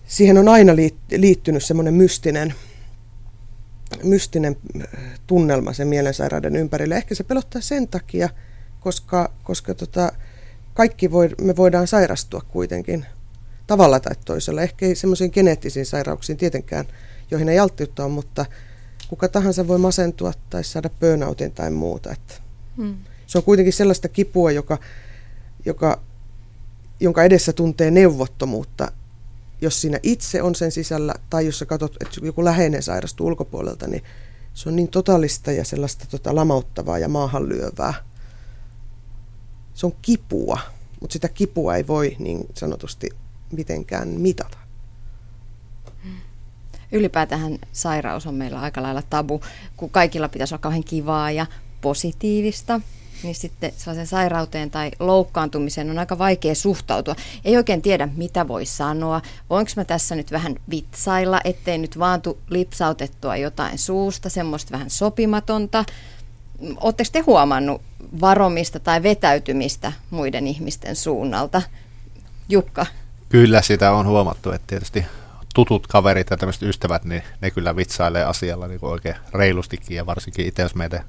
[0.06, 0.72] Siihen on aina
[1.16, 2.54] liittynyt semmoinen mystinen,
[4.02, 4.86] mystinen äh,
[5.26, 6.96] tunnelma sen mielensairauden ympärille.
[6.96, 8.28] Ehkä se pelottaa sen takia,
[8.80, 10.12] koska, koska tota,
[10.74, 13.06] kaikki voi, me voidaan sairastua kuitenkin
[13.66, 14.62] tavalla tai toisella.
[14.62, 16.84] Ehkä ei semmoisiin geneettisiin sairauksiin tietenkään,
[17.30, 18.46] joihin ei alttiutta ole, mutta
[19.08, 22.12] kuka tahansa voi masentua tai saada burnoutin tai muuta.
[22.12, 22.34] Että
[22.76, 22.96] hmm.
[23.26, 24.78] Se on kuitenkin sellaista kipua, joka,
[25.64, 26.00] joka,
[27.00, 28.92] jonka edessä tuntee neuvottomuutta,
[29.60, 33.86] jos siinä itse on sen sisällä tai jos sä katsot, että joku läheinen sairastuu ulkopuolelta,
[33.86, 34.04] niin
[34.54, 37.94] se on niin totaalista ja sellaista tota, lamauttavaa ja maahanlyövää.
[39.74, 40.58] Se on kipua,
[41.00, 43.08] mutta sitä kipua ei voi niin sanotusti
[43.52, 44.58] mitenkään mitata
[46.92, 49.40] ylipäätään sairaus on meillä aika lailla tabu,
[49.76, 51.46] kun kaikilla pitäisi olla kauhean kivaa ja
[51.80, 52.80] positiivista,
[53.22, 57.16] niin sitten sellaisen sairauteen tai loukkaantumiseen on aika vaikea suhtautua.
[57.44, 59.22] Ei oikein tiedä, mitä voi sanoa.
[59.50, 64.90] Voinko mä tässä nyt vähän vitsailla, ettei nyt vaan tu lipsautettua jotain suusta, semmoista vähän
[64.90, 65.84] sopimatonta.
[66.80, 67.82] Oletteko te huomannut
[68.20, 71.62] varomista tai vetäytymistä muiden ihmisten suunnalta?
[72.48, 72.86] Jukka?
[73.28, 75.04] Kyllä sitä on huomattu, että tietysti
[75.54, 80.46] tutut kaverit ja tämmöiset ystävät, niin ne kyllä vitsailee asialla niin oikein reilustikin ja varsinkin
[80.46, 81.04] itse, jos meidän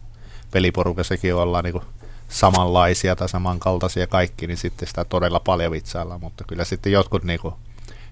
[0.52, 1.82] peliporukassakin ollaan niin
[2.30, 7.40] samanlaisia tai samankaltaisia kaikki, niin sitten sitä todella paljon vitsaillaan, mutta kyllä sitten jotkut niin
[7.40, 7.54] kuin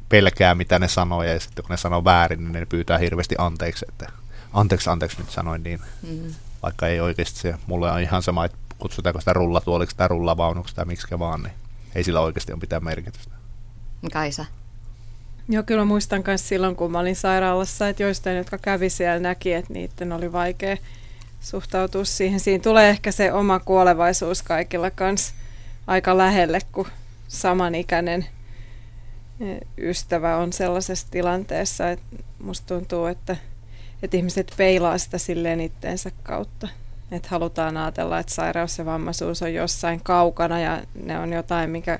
[0.09, 3.85] pelkää, mitä ne sanoo, ja sitten kun ne sanoo väärin, niin ne pyytää hirveästi anteeksi,
[3.89, 4.11] että
[4.53, 6.33] anteeksi, anteeksi nyt sanoin niin, mm-hmm.
[6.63, 10.85] vaikka ei oikeasti se, mulle on ihan sama, että kutsutaanko sitä rullatuoliksi tai rullavaunuksi tai
[10.85, 11.53] miksi vaan, niin
[11.95, 13.35] ei sillä oikeasti ole mitään merkitystä.
[14.13, 14.45] Kaisa?
[15.49, 19.53] Joo, kyllä muistan myös silloin, kun mä olin sairaalassa, että joistain, jotka kävi siellä, näki,
[19.53, 20.77] että niiden oli vaikea
[21.45, 22.39] suhtautua siihen.
[22.39, 25.33] Siinä tulee ehkä se oma kuolevaisuus kaikilla kanssa
[25.87, 26.87] aika lähelle, kun
[27.27, 28.25] samanikäinen
[29.77, 32.05] ystävä on sellaisessa tilanteessa, että
[32.43, 33.37] musta tuntuu, että,
[34.03, 36.67] että ihmiset peilaa sitä silleen itteensä kautta.
[37.11, 41.99] Että halutaan ajatella, että sairaus ja vammaisuus on jossain kaukana ja ne on jotain, mikä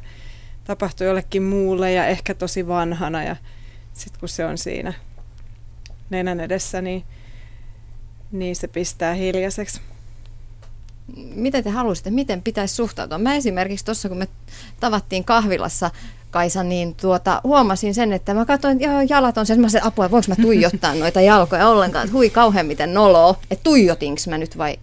[0.64, 3.24] tapahtuu jollekin muulle ja ehkä tosi vanhana.
[3.24, 3.36] Ja
[3.94, 4.94] sitten kun se on siinä
[6.10, 7.04] nenän edessä, niin,
[8.40, 9.82] niin se pistää hiljaiseksi.
[11.36, 13.18] Mitä te haluaisitte, miten pitäisi suhtautua?
[13.18, 14.28] Mä esimerkiksi tuossa, kun me
[14.80, 15.92] tavattiin kahvilassa
[16.36, 20.36] Kaisa, niin tuota, huomasin sen, että mä katsoin, että jalat on semmoiset apua, voinko mä
[20.36, 24.78] tuijottaa noita jalkoja ollenkaan, että hui kauhean miten noloa, että tuijotinko mä nyt vai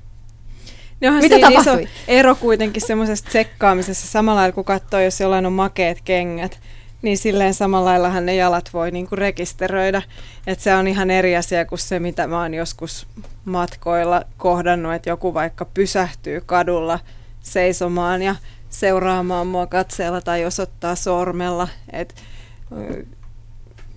[1.00, 1.82] No Mitä tapahtui?
[1.82, 6.58] Iso ero kuitenkin semmoisessa tsekkaamisessa, samalla lailla kun katsoo, jos jollain on makeet kengät,
[7.02, 10.02] niin silleen samalla laillahan ne jalat voi niinku rekisteröidä.
[10.46, 13.06] Että se on ihan eri asia kuin se, mitä mä oon joskus
[13.44, 16.98] matkoilla kohdannut, että joku vaikka pysähtyy kadulla
[17.40, 18.34] seisomaan ja
[18.70, 21.68] seuraamaan mua katseella tai osoittaa sormella.
[21.92, 22.14] Et,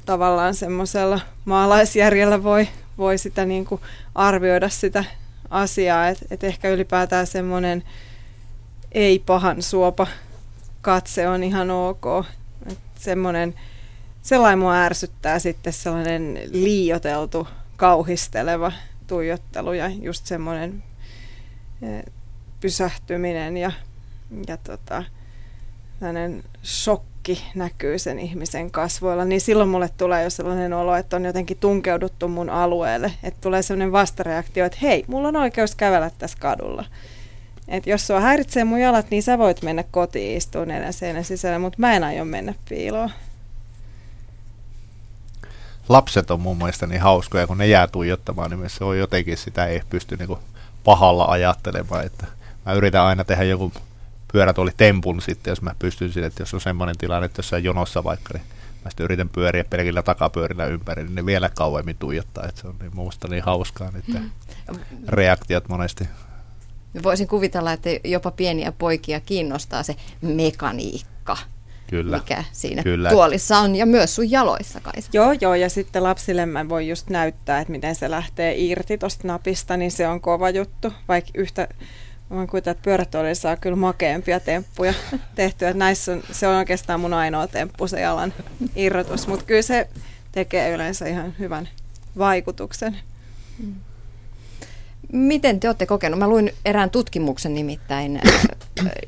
[0.05, 3.81] tavallaan semmoisella maalaisjärjellä voi, voi sitä niinku
[4.15, 5.03] arvioida sitä
[5.49, 7.83] asiaa, että et ehkä ylipäätään semmoinen
[8.91, 10.07] ei pahan suopa
[10.81, 12.25] katse on ihan ok.
[13.05, 13.53] Semmoinen,
[14.21, 18.71] sellainen mua ärsyttää sitten sellainen liioteltu, kauhisteleva
[19.07, 20.83] tuijottelu ja just semmoinen
[21.81, 22.11] e,
[22.61, 23.71] pysähtyminen ja,
[24.47, 25.03] ja tota,
[26.63, 31.57] shokki näkyy sen ihmisen kasvoilla, niin silloin mulle tulee jo sellainen olo, että on jotenkin
[31.57, 33.13] tunkeuduttu mun alueelle.
[33.23, 36.85] Että tulee sellainen vastareaktio, että hei, mulla on oikeus kävellä tässä kadulla.
[37.67, 41.59] Et jos sua häiritsee mun jalat, niin sä voit mennä kotiin istuun nenän seinän sisällä,
[41.59, 43.11] mutta mä en aio mennä piiloon.
[45.89, 49.65] Lapset on mun mielestä niin hauskoja, kun ne jää tuijottamaan, niin se on jotenkin sitä
[49.65, 50.39] ei pysty niinku
[50.83, 52.05] pahalla ajattelemaan.
[52.05, 52.27] Että
[52.65, 53.71] mä yritän aina tehdä joku
[54.31, 58.33] pyörätuoli tempun sitten, jos mä pystyn että jos on semmoinen tilanne, että jossain jonossa vaikka,
[58.33, 58.45] niin
[58.83, 62.75] mä sitten yritän pyöriä pelkillä takapyörillä ympäri, niin ne vielä kauemmin tuijottaa, että se on
[62.81, 64.29] niin muusta niin hauskaa että mm.
[65.07, 66.07] reaktiot monesti.
[67.03, 71.37] Voisin kuvitella, että jopa pieniä poikia kiinnostaa se mekaniikka.
[71.89, 72.17] Kyllä.
[72.17, 73.09] mikä siinä Kyllä.
[73.09, 74.93] tuolissa on, ja myös sun jaloissa, kai.
[75.13, 79.27] Joo, joo, ja sitten lapsille mä voin just näyttää, että miten se lähtee irti tuosta
[79.27, 81.67] napista, niin se on kova juttu, vaikka yhtä
[82.29, 84.93] Mä kuitenkin, että pyörätuolilla saa kyllä makeampia temppuja
[85.35, 85.73] tehtyä.
[85.73, 88.33] Näissä on, se on oikeastaan mun ainoa temppu, se jalan
[88.75, 89.27] irrotus.
[89.27, 89.87] Mutta kyllä se
[90.31, 91.69] tekee yleensä ihan hyvän
[92.17, 92.97] vaikutuksen.
[95.11, 96.19] Miten te olette kokenut?
[96.19, 98.21] Mä luin erään tutkimuksen nimittäin,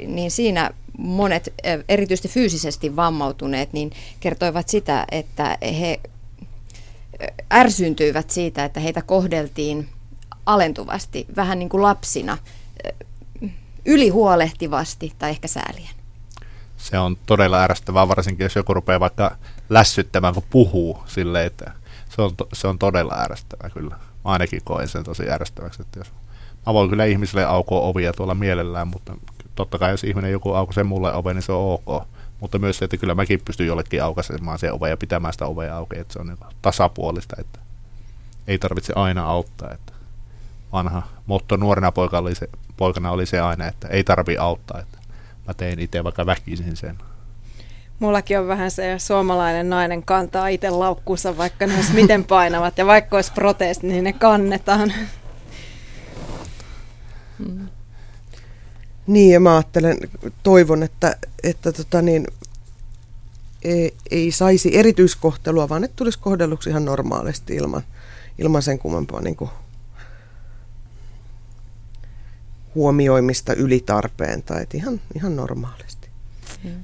[0.07, 1.53] niin siinä monet,
[1.89, 5.99] erityisesti fyysisesti vammautuneet, niin kertoivat sitä, että he
[7.53, 9.89] ärsyyntyivät siitä, että heitä kohdeltiin
[10.45, 12.37] alentuvasti, vähän niin kuin lapsina
[13.85, 15.89] ylihuolehtivasti tai ehkä säälien.
[16.77, 19.37] Se on todella ärsyttävää, varsinkin jos joku rupeaa vaikka
[19.69, 21.71] lässyttämään, kun puhuu silleen, että
[22.15, 23.95] se on, se on todella ärsyttävää kyllä.
[24.27, 26.11] Ainakin koen sen tosi ärsyttäväksi, että jos
[26.65, 29.17] mä voin kyllä ihmisille aukoa ovia tuolla mielellään, mutta
[29.55, 32.07] totta kai jos ihminen joku aukaisee mulle oven, niin se on ok.
[32.39, 35.77] Mutta myös se, että kyllä mäkin pystyn jollekin aukaisemaan sen oven ja pitämään sitä ovea
[35.77, 37.59] auki, että se on niin tasapuolista, että
[38.47, 39.71] ei tarvitse aina auttaa.
[39.71, 39.93] Että
[40.73, 44.97] vanha motto nuorena poika oli se, poikana oli se aina, että ei tarvi auttaa, että
[45.47, 46.97] mä tein itse vaikka väkisin sen.
[47.99, 52.85] Mullakin on vähän se suomalainen nainen kantaa itse laukkuunsa, vaikka ne olisi miten painavat, ja
[52.85, 54.93] vaikka olisi proteesti, niin ne kannetaan.
[59.07, 59.97] Niin, ja mä ajattelen,
[60.43, 62.27] toivon, että, että tota niin,
[63.63, 67.83] ei, ei saisi erityiskohtelua, vaan että tulisi kohdelluksi ihan normaalisti ilman,
[68.37, 69.49] ilman sen kummempaa niin kuin
[72.75, 75.96] huomioimista ylitarpeen tai ihan, ihan normaalisti.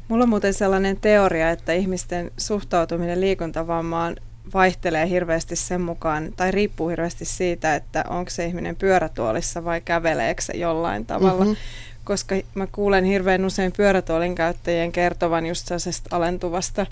[0.08, 4.16] Mulla on muuten sellainen teoria, että ihmisten suhtautuminen liikuntavammaan
[4.54, 10.42] vaihtelee hirveästi sen mukaan, tai riippuu hirveästi siitä, että onko se ihminen pyörätuolissa vai käveleekö
[10.42, 11.46] se jollain tavalla.
[11.46, 11.56] Mm-hmm.
[12.04, 16.86] Koska mä kuulen hirveän usein pyörätuolin käyttäjien kertovan just sellaisesta alentuvasta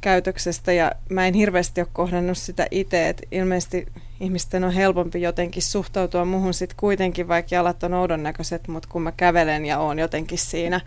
[0.00, 3.86] käytöksestä, ja mä en hirveästi ole kohdannut sitä itse, että ilmeisesti
[4.20, 9.02] ihmisten on helpompi jotenkin suhtautua muhun sitten kuitenkin, vaikka jalat on oudon näköiset, mutta kun
[9.02, 10.80] mä kävelen ja oon jotenkin siinä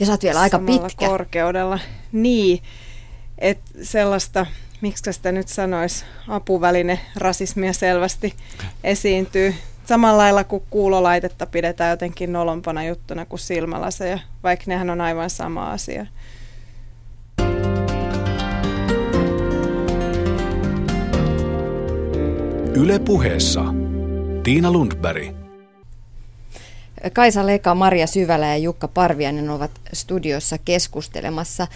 [0.00, 1.06] ja sä oot vielä aika pitkä.
[1.08, 1.78] korkeudella.
[2.12, 2.62] Niin,
[3.38, 4.46] että sellaista,
[4.80, 8.34] miksi sitä nyt sanoisi, apuväline rasismia selvästi
[8.84, 9.54] esiintyy.
[9.84, 15.70] Samalla lailla kuin kuulolaitetta pidetään jotenkin nolompana juttuna kuin silmälaseja, vaikka nehän on aivan sama
[15.70, 16.06] asia.
[22.76, 23.64] Yle puheessa
[24.42, 25.43] Tiina Lundberg.
[27.12, 31.66] Kaisa Leka, Maria Syvälä ja Jukka Parviainen ovat studiossa keskustelemassa.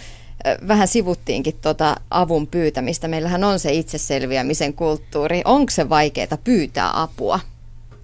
[0.67, 3.07] vähän sivuttiinkin tuota avun pyytämistä.
[3.07, 5.41] Meillähän on se itseselviämisen kulttuuri.
[5.45, 7.39] Onko se vaikeaa pyytää apua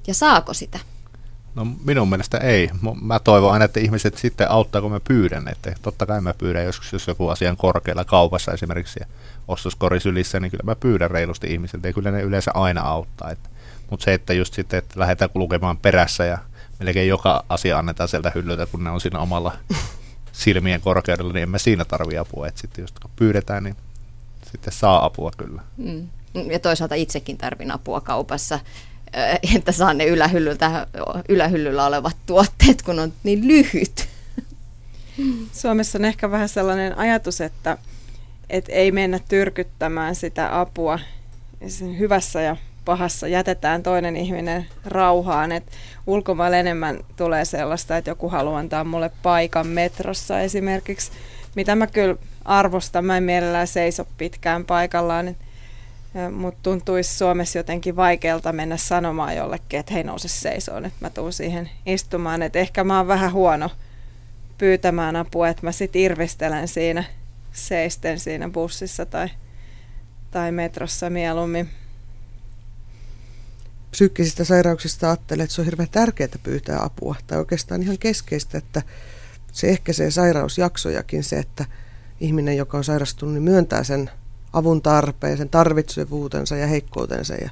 [0.08, 0.80] ja saako sitä?
[1.56, 2.70] No minun mielestä ei.
[3.02, 5.48] Mä toivon aina, että ihmiset sitten auttaa, kun mä pyydän.
[5.48, 9.06] Että totta kai mä pyydän joskus, jos joku asian korkealla kaupassa esimerkiksi ja
[9.48, 13.32] ostoskorisylissä, niin kyllä mä pyydän reilusti ihmisiltä ja kyllä ne yleensä aina auttaa.
[13.90, 16.38] Mutta se, että just sitten, että lähdetään kulkemaan perässä ja
[16.80, 19.58] melkein joka asia annetaan sieltä hyllyltä, kun ne on siinä omalla
[20.32, 22.48] silmien korkeudella, niin emme siinä tarvitse apua.
[22.48, 23.76] Että sitten just kun pyydetään, niin
[24.52, 25.62] sitten saa apua kyllä.
[25.78, 26.08] Mm.
[26.52, 28.60] Ja toisaalta itsekin tarvin apua kaupassa,
[29.56, 30.88] että saan ne ylähyllyltä,
[31.30, 34.08] ylähyllyllä olevat tuotteet, kun on niin lyhyt.
[35.62, 37.78] Suomessa on ehkä vähän sellainen ajatus, että,
[38.50, 41.00] että ei mennä tyrkyttämään sitä apua
[42.00, 45.52] hyvässä ja pahassa jätetään toinen ihminen rauhaan.
[45.52, 45.64] Et
[46.08, 51.12] ulkomailla enemmän tulee sellaista, että joku haluaa antaa mulle paikan metrossa esimerkiksi,
[51.56, 53.06] mitä mä kyllä arvostan.
[53.06, 55.36] Mä en mielellään seiso pitkään paikallaan,
[56.32, 61.34] mutta tuntuisi Suomessa jotenkin vaikealta mennä sanomaan jollekin, että hei nouse seisoon, että mä tuun
[61.34, 62.42] siihen istumaan.
[62.42, 63.70] Et ehkä mä oon vähän huono
[64.58, 67.04] pyytämään apua, että mä sit irvistelen siinä
[67.52, 69.30] seisten siinä bussissa tai,
[70.32, 71.70] tai metrossa mieluummin
[73.96, 77.16] psyykkisistä sairauksista ajattelee, että se on hirveän tärkeää pyytää apua.
[77.28, 78.82] Tai oikeastaan ihan keskeistä, että
[79.52, 81.66] se ehkäisee sairausjaksojakin se, että
[82.20, 84.10] ihminen, joka on sairastunut, niin myöntää sen
[84.54, 87.34] avun tarpeen, sen tarvitsevuutensa ja heikkoutensa.
[87.36, 87.50] Ja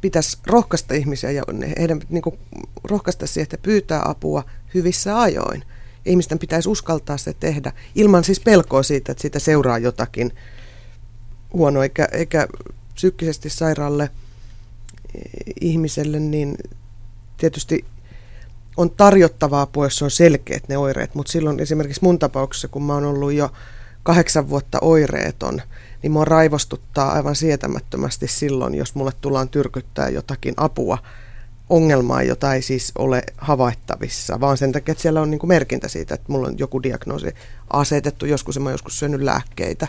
[0.00, 1.42] pitäisi rohkaista ihmisiä ja
[1.78, 2.38] heidän niin kuin,
[2.84, 5.64] rohkaista siihen, että pyytää apua hyvissä ajoin.
[6.04, 10.32] Ihmisten pitäisi uskaltaa se tehdä ilman siis pelkoa siitä, että siitä seuraa jotakin
[11.52, 12.48] huonoa, eikä, eikä
[12.96, 15.22] psyykkisesti sairaalle eh,
[15.60, 16.56] ihmiselle, niin
[17.36, 17.84] tietysti
[18.76, 22.94] on tarjottavaa apua, jos on selkeät ne oireet, mutta silloin esimerkiksi mun tapauksessa, kun mä
[22.94, 23.52] oon ollut jo
[24.02, 25.62] kahdeksan vuotta oireeton,
[26.02, 30.98] niin mua raivostuttaa aivan sietämättömästi silloin, jos mulle tullaan tyrkyttää jotakin apua
[31.70, 36.14] ongelmaa, jota ei siis ole havaittavissa, vaan sen takia, että siellä on niin merkintä siitä,
[36.14, 37.34] että mulla on joku diagnoosi
[37.70, 39.88] asetettu, joskus mä joskus syönyt lääkkeitä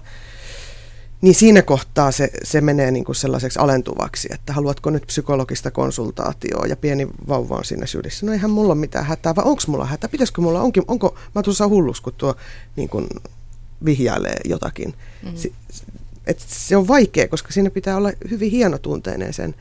[1.22, 6.66] niin siinä kohtaa se, se menee niin kuin sellaiseksi alentuvaksi, että haluatko nyt psykologista konsultaatioa
[6.66, 8.26] ja pieni vauva on siinä sylissä.
[8.26, 10.10] No eihän mulla ole mitään hätää, vai onko mulla hätä?
[10.10, 12.36] Pitäisikö mulla, onkin, onko, mä tuossa hullus, kun tuo
[12.76, 13.08] niin kuin
[13.86, 14.94] vihjailee jotakin.
[15.24, 15.32] Mm.
[15.36, 15.54] Si,
[16.28, 19.56] et se on vaikea, koska siinä pitää olla hyvin hienotunteinen sen,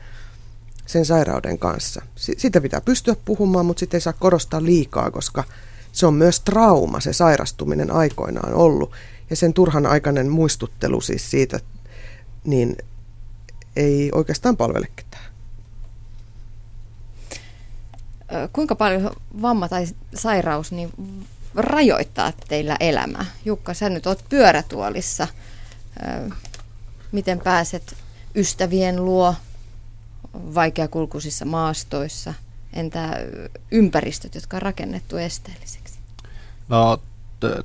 [0.85, 2.01] sen sairauden kanssa.
[2.15, 5.43] S- sitä pitää pystyä puhumaan, mutta sitten ei saa korostaa liikaa, koska
[5.91, 8.91] se on myös trauma, se sairastuminen aikoinaan ollut.
[9.29, 11.59] Ja sen turhan aikainen muistuttelu siis siitä,
[12.43, 12.77] niin
[13.75, 15.25] ei oikeastaan palvele ketään.
[18.53, 19.11] Kuinka paljon
[19.41, 20.93] vamma tai sairaus niin
[21.55, 23.25] rajoittaa teillä elämää?
[23.45, 25.27] Jukka, sä nyt oot pyörätuolissa.
[27.11, 27.95] Miten pääset
[28.35, 29.35] ystävien luo
[30.33, 32.33] vaikeakulkuisissa maastoissa?
[32.73, 33.19] Entä
[33.71, 35.99] ympäristöt, jotka on rakennettu esteelliseksi?
[36.67, 37.01] No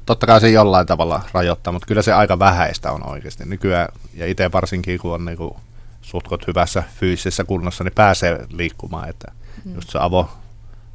[0.06, 3.44] totta kai se jollain tavalla rajoittaa, mutta kyllä se aika vähäistä on oikeasti.
[3.44, 5.56] Nykyään, ja itse varsinkin kun on niinku
[6.02, 9.08] suhtkot hyvässä fyysisessä kunnossa, niin pääsee liikkumaan.
[9.08, 9.32] Että
[9.64, 9.74] mm.
[9.74, 10.30] Just se avo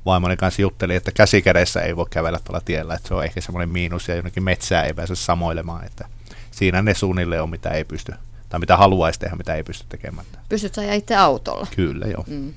[0.06, 3.70] vaimoni kanssa jutteli, että käsikädessä ei voi kävellä tuolla tiellä, että se on ehkä semmoinen
[3.70, 6.06] miinus ja jonnekin metsää ei pääse samoilemaan, että
[6.52, 8.13] siinä ne suunnilleen on, mitä ei pysty,
[8.50, 10.28] tai mitä haluaisi tehdä, mitä ei pysty tekemään.
[10.50, 11.68] Pystyt sä itse autolla?
[11.76, 12.24] Kyllä, joo.
[12.28, 12.54] Mm.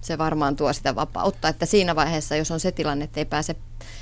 [0.00, 3.56] Se varmaan tuo sitä vapautta, että siinä vaiheessa, jos on se tilanne, että ei pääse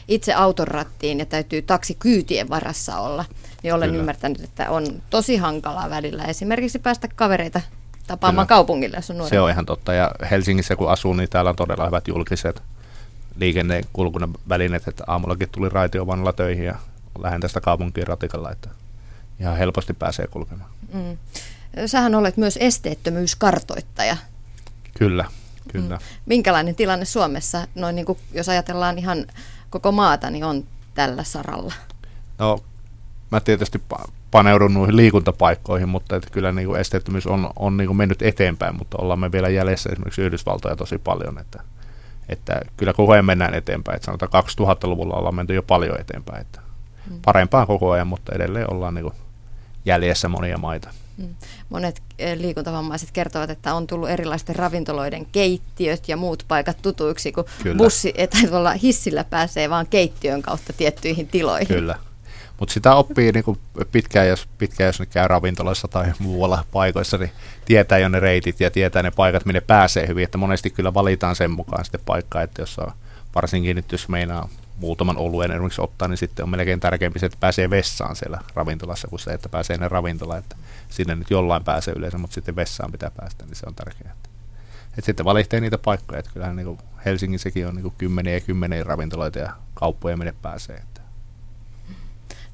[0.08, 3.24] itse auton rattiin ja täytyy taksikyytien varassa olla,
[3.62, 4.00] niin olen Kyllä.
[4.00, 7.60] ymmärtänyt, että on tosi hankalaa välillä esimerkiksi päästä kavereita
[8.06, 8.56] tapaamaan Kyllä.
[8.56, 9.30] kaupungille, jos on nuori.
[9.30, 9.94] Se on ihan totta.
[9.94, 12.62] Ja Helsingissä kun asuu, niin täällä on todella hyvät julkiset
[13.36, 16.74] liikennekulkunnan välineet, että aamullakin tuli raitiovannalla töihin ja
[17.18, 18.68] lähden tästä kaupunkiin ratikalla, että
[19.40, 20.70] ihan helposti pääsee kulkemaan.
[20.94, 21.18] Mm.
[21.86, 24.16] Sähän olet myös esteettömyyskartoittaja.
[24.98, 25.24] Kyllä,
[25.68, 25.96] kyllä.
[25.96, 26.02] Mm.
[26.26, 29.26] Minkälainen tilanne Suomessa, noin niin kuin, jos ajatellaan ihan
[29.70, 30.64] koko maata, niin on
[30.94, 31.74] tällä saralla?
[32.38, 32.60] No,
[33.30, 33.82] mä tietysti
[34.30, 38.76] paneudun noihin liikuntapaikkoihin, mutta että kyllä niin kuin esteettömyys on, on niin kuin mennyt eteenpäin,
[38.76, 41.62] mutta ollaan me vielä jäljessä esimerkiksi Yhdysvaltoja tosi paljon, että,
[42.28, 43.96] että kyllä koko ajan mennään eteenpäin.
[43.96, 46.60] Että sanotaan 2000-luvulla ollaan menty jo paljon eteenpäin, että
[47.08, 47.18] hmm.
[47.24, 49.14] parempaa koko ajan, mutta edelleen ollaan niin kuin
[49.84, 50.90] jäljessä monia maita.
[51.68, 57.44] Monet eh, liikuntavammaiset kertovat, että on tullut erilaisten ravintoloiden keittiöt ja muut paikat tutuiksi, kun
[57.62, 57.76] Kyllä.
[57.76, 61.68] bussi tai tuolla hissillä pääsee vaan keittiön kautta tiettyihin tiloihin.
[61.68, 61.94] Kyllä.
[62.60, 63.58] Mutta sitä oppii niin
[63.92, 67.30] pitkään, jos, pitkään, jos ne käy ravintoloissa tai muualla paikoissa, niin
[67.64, 70.24] tietää jo ne reitit ja tietää ne paikat, minne pääsee hyvin.
[70.24, 72.92] Että monesti kyllä valitaan sen mukaan sitten paikkaa, että jos on,
[73.34, 74.48] varsinkin nyt jos meinaa
[74.78, 79.08] muutaman oluen esimerkiksi ottaa, niin sitten on melkein tärkeämpi se, että pääsee vessaan siellä ravintolassa,
[79.08, 80.56] kuin se, että pääsee ennen ravintola, että
[80.88, 84.14] sinne nyt jollain pääsee yleensä, mutta sitten vessaan pitää päästä, niin se on tärkeää.
[84.98, 89.38] Et sitten valitsee niitä paikkoja, että kyllähän niin Helsingissäkin on niin kymmeniä ja kymmeniä ravintoloita
[89.38, 90.76] ja kauppoja, minne pääsee.
[90.76, 91.00] Että.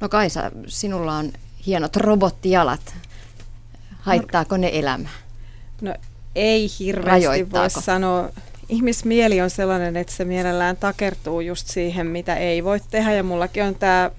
[0.00, 1.32] No Kaisa, sinulla on
[1.66, 2.94] hienot robottijalat.
[4.00, 5.10] Haittaako ne elämää?
[5.80, 5.94] No
[6.34, 8.28] ei hirveästi voi sanoa.
[8.68, 13.12] Ihmismieli on sellainen, että se mielellään takertuu just siihen, mitä ei voi tehdä.
[13.12, 14.10] Ja mullakin on tämä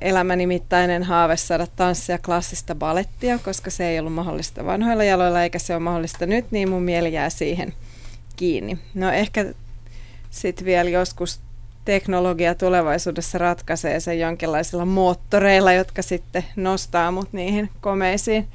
[0.00, 5.74] elämänimittäinen haave saada tanssia klassista balettia, koska se ei ollut mahdollista vanhoilla jaloilla eikä se
[5.74, 7.74] ole mahdollista nyt, niin mun mieli jää siihen
[8.36, 8.78] kiinni.
[8.94, 9.54] No ehkä
[10.30, 11.40] sitten vielä joskus
[11.84, 18.48] teknologia tulevaisuudessa ratkaisee sen jonkinlaisilla moottoreilla, jotka sitten nostaa mut niihin komeisiin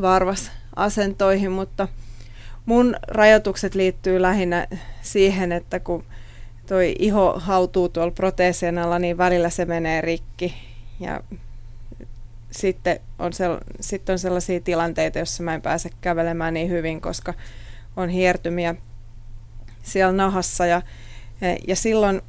[0.00, 1.88] varvasasentoihin, mutta
[2.68, 4.66] mun rajoitukset liittyy lähinnä
[5.02, 6.04] siihen, että kun
[6.66, 10.54] toi iho hautuu tuolla proteesien alla, niin välillä se menee rikki.
[11.00, 11.20] Ja
[12.50, 17.34] sitten on, sel- sitten on sellaisia tilanteita, joissa mä en pääse kävelemään niin hyvin, koska
[17.96, 18.74] on hiertymiä
[19.82, 20.66] siellä nahassa.
[20.66, 20.82] Ja,
[21.68, 22.22] ja silloin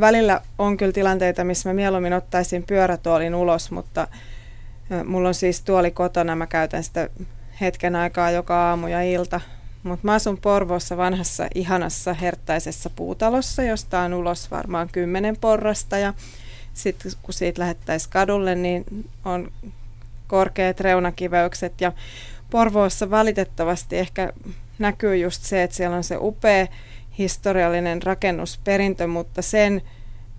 [0.00, 4.08] välillä on kyllä tilanteita, missä mä mieluummin ottaisin pyörätuolin ulos, mutta
[5.04, 7.08] mulla on siis tuoli kotona, mä käytän sitä
[7.60, 9.40] hetken aikaa joka aamu ja ilta,
[9.82, 15.98] mutta mä asun Porvoossa vanhassa, ihanassa, herttaisessa puutalossa, josta on ulos varmaan kymmenen porrasta.
[15.98, 16.14] Ja
[16.74, 18.84] sitten kun siitä lähettäisiin kadulle, niin
[19.24, 19.52] on
[20.26, 21.80] korkeat reunakiveykset.
[21.80, 21.92] Ja
[22.50, 24.32] Porvoossa valitettavasti ehkä
[24.78, 26.66] näkyy just se, että siellä on se upea
[27.18, 29.82] historiallinen rakennusperintö, mutta sen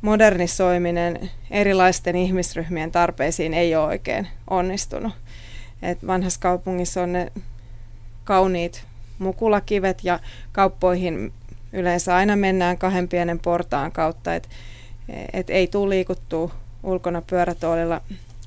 [0.02, 5.14] modernisoiminen erilaisten ihmisryhmien tarpeisiin ei ole oikein onnistunut.
[5.84, 7.32] Et vanhassa kaupungissa on ne
[8.24, 8.84] kauniit
[9.20, 10.20] mukulakivet ja
[10.52, 11.34] kauppoihin
[11.74, 14.50] yleensä aina mennään kahden pienen portaan kautta, että
[15.34, 16.52] et ei tule liikuttua
[16.84, 18.02] ulkona pyörätuolilla,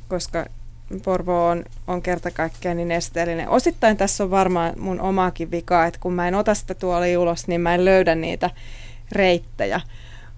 [0.08, 0.46] koska
[1.04, 3.48] Porvo on, on kerta kaikkiaan niin esteellinen.
[3.48, 7.48] Osittain tässä on varmaan mun omaakin vikaa, että kun mä en ota sitä tuolla ulos,
[7.48, 8.50] niin mä en löydä niitä
[9.12, 9.80] reittejä.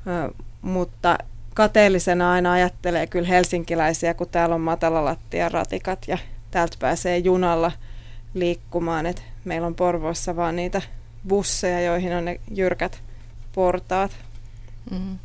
[0.07, 0.33] Ö,
[0.63, 1.19] mutta
[1.55, 6.19] kateellisena aina ajattelee kyllä helsinkiläisiä, kun täällä on matalalattia ratikat ja
[6.51, 7.73] täältä pääsee junalla
[8.35, 9.07] liikkumaan.
[9.07, 10.83] Et meillä on Porvoossa vaan niitä
[11.29, 13.03] busseja, joihin on ne jyrkät
[13.53, 14.17] portaat.
[14.91, 15.19] Mm-hmm.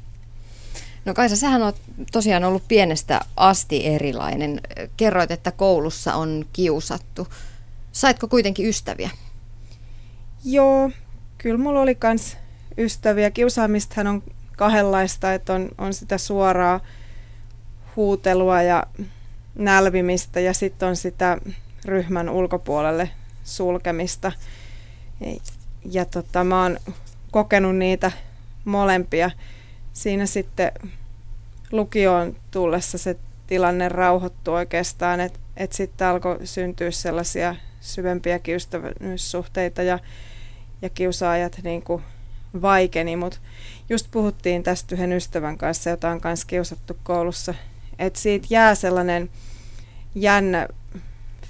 [1.05, 1.73] No Kaisa, sähän on
[2.11, 4.61] tosiaan ollut pienestä asti erilainen.
[4.97, 7.27] Kerroit, että koulussa on kiusattu.
[7.91, 9.09] Saitko kuitenkin ystäviä?
[10.45, 10.91] Joo,
[11.37, 12.37] kyllä mulla oli kans
[12.77, 13.31] ystäviä.
[13.31, 14.23] Kiusaamistahan on
[14.57, 16.79] kahdenlaista, että on, on sitä suoraa
[17.95, 18.83] huutelua ja
[19.55, 21.37] nälvimistä ja sitten on sitä
[21.85, 23.09] ryhmän ulkopuolelle
[23.43, 24.31] sulkemista.
[25.85, 26.77] Ja tota, mä oon
[27.31, 28.11] kokenut niitä
[28.65, 29.31] molempia.
[29.93, 30.71] Siinä sitten
[31.71, 33.15] lukioon tullessa se
[33.47, 39.99] tilanne rauhoittui oikeastaan, että et sitten alkoi syntyä sellaisia syvempiä ystävyyssuhteita ja,
[40.81, 42.03] ja kiusaajat niin kuin
[42.61, 43.37] vaikeni, mutta
[43.89, 47.53] just puhuttiin tästä yhden ystävän kanssa, jota on kanssa kiusattu koulussa,
[47.99, 49.29] että siitä jää sellainen
[50.15, 50.67] jännä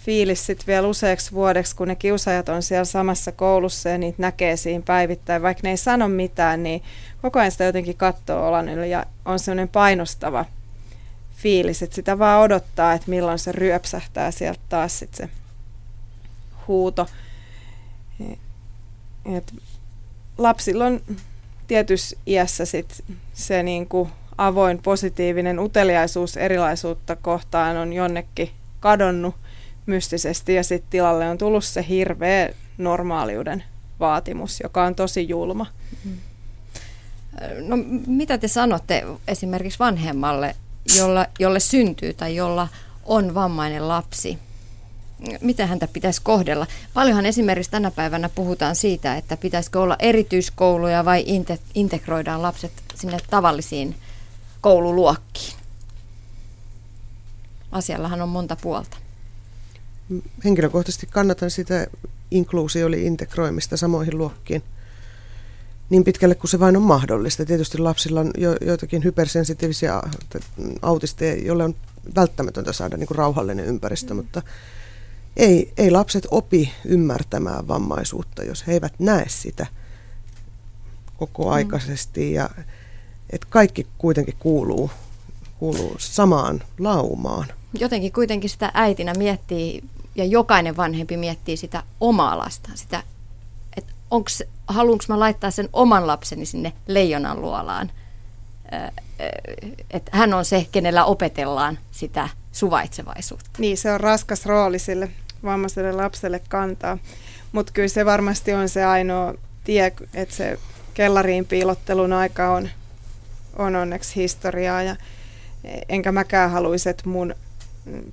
[0.06, 4.58] fiilis sitten vielä useaksi vuodeksi, kun ne kiusaajat on siellä samassa koulussa ja niitä näkee
[4.58, 5.42] siinä päivittäin.
[5.42, 6.84] Vaikka ne ei sano mitään, niin
[7.22, 10.46] koko ajan sitä jotenkin katsoo olan yli ja on sellainen painostava
[11.36, 15.30] fiilis, että sitä vaan odottaa, että milloin se ryöpsähtää sieltä taas sit se
[16.68, 17.08] huuto.
[19.36, 19.54] Et
[20.38, 21.02] lapsilla on
[21.68, 29.36] tietyssä iässä sit se niinku avoin positiivinen uteliaisuus erilaisuutta kohtaan on jonnekin kadonnut
[29.86, 33.64] mystisesti ja sitten tilalle on tullut se hirveä normaaliuden
[34.00, 35.66] vaatimus, joka on tosi julma.
[36.06, 36.18] Mm-hmm.
[37.58, 37.78] No
[38.08, 40.56] mitä te sanotte esimerkiksi vanhemmalle,
[40.98, 42.68] jolla, jolle syntyy tai jolla
[43.06, 44.38] on vammainen lapsi?
[45.42, 46.68] Miten häntä pitäisi kohdella?
[46.94, 53.18] Paljonhan esimerkiksi tänä päivänä puhutaan siitä, että pitäisikö olla erityiskouluja vai inte, integroidaan lapset sinne
[53.30, 53.96] tavallisiin
[54.64, 55.54] koululuokkiin.
[57.72, 58.98] Asiallahan on monta puolta
[60.44, 61.88] henkilökohtaisesti kannatan sitä
[62.32, 64.64] inkluusio eli integroimista samoihin luokkiin
[65.90, 67.46] niin pitkälle kuin se vain on mahdollista.
[67.46, 70.02] Tietysti lapsilla on jo, joitakin hypersensitiivisiä
[70.82, 71.76] autisteja, joille on
[72.16, 74.18] välttämätöntä saada niin kuin rauhallinen ympäristö, mm.
[74.18, 74.42] mutta
[75.38, 79.68] ei, ei lapset opi ymmärtämään vammaisuutta, jos he eivät näe sitä
[81.18, 82.34] koko aikaisesti.
[82.34, 82.50] Ja,
[83.34, 84.92] että kaikki kuitenkin kuuluu,
[85.60, 87.48] kuuluu samaan laumaan.
[87.80, 89.84] Jotenkin kuitenkin sitä äitinä miettii
[90.16, 93.04] ja jokainen vanhempi miettii sitä omaa lastaan, sitä,
[93.78, 93.94] että
[94.68, 97.92] haluanko mä laittaa sen oman lapseni sinne leijonan luolaan
[99.92, 103.50] että hän on se, kenellä opetellaan sitä suvaitsevaisuutta.
[103.58, 105.10] Niin, se on raskas rooli sille
[105.44, 106.98] vammaiselle lapselle kantaa.
[107.52, 110.60] Mutta kyllä se varmasti on se ainoa tie, että se
[110.94, 112.70] kellariin piilottelun aika on,
[113.58, 114.82] on onneksi historiaa.
[114.84, 114.96] Ja
[115.90, 117.36] enkä mäkään haluaisi, että mun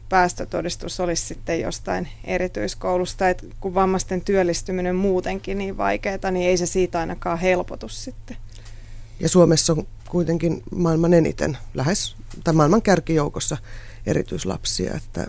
[0.08, 6.66] päästötodistus olisi sitten jostain erityiskoulusta, että kun vammaisten työllistyminen muutenkin niin vaikeaa, niin ei se
[6.66, 8.36] siitä ainakaan helpotu sitten.
[9.20, 13.56] Ja Suomessa on kuitenkin maailman eniten, lähes, tai maailman kärkijoukossa
[14.06, 15.26] erityislapsia, että,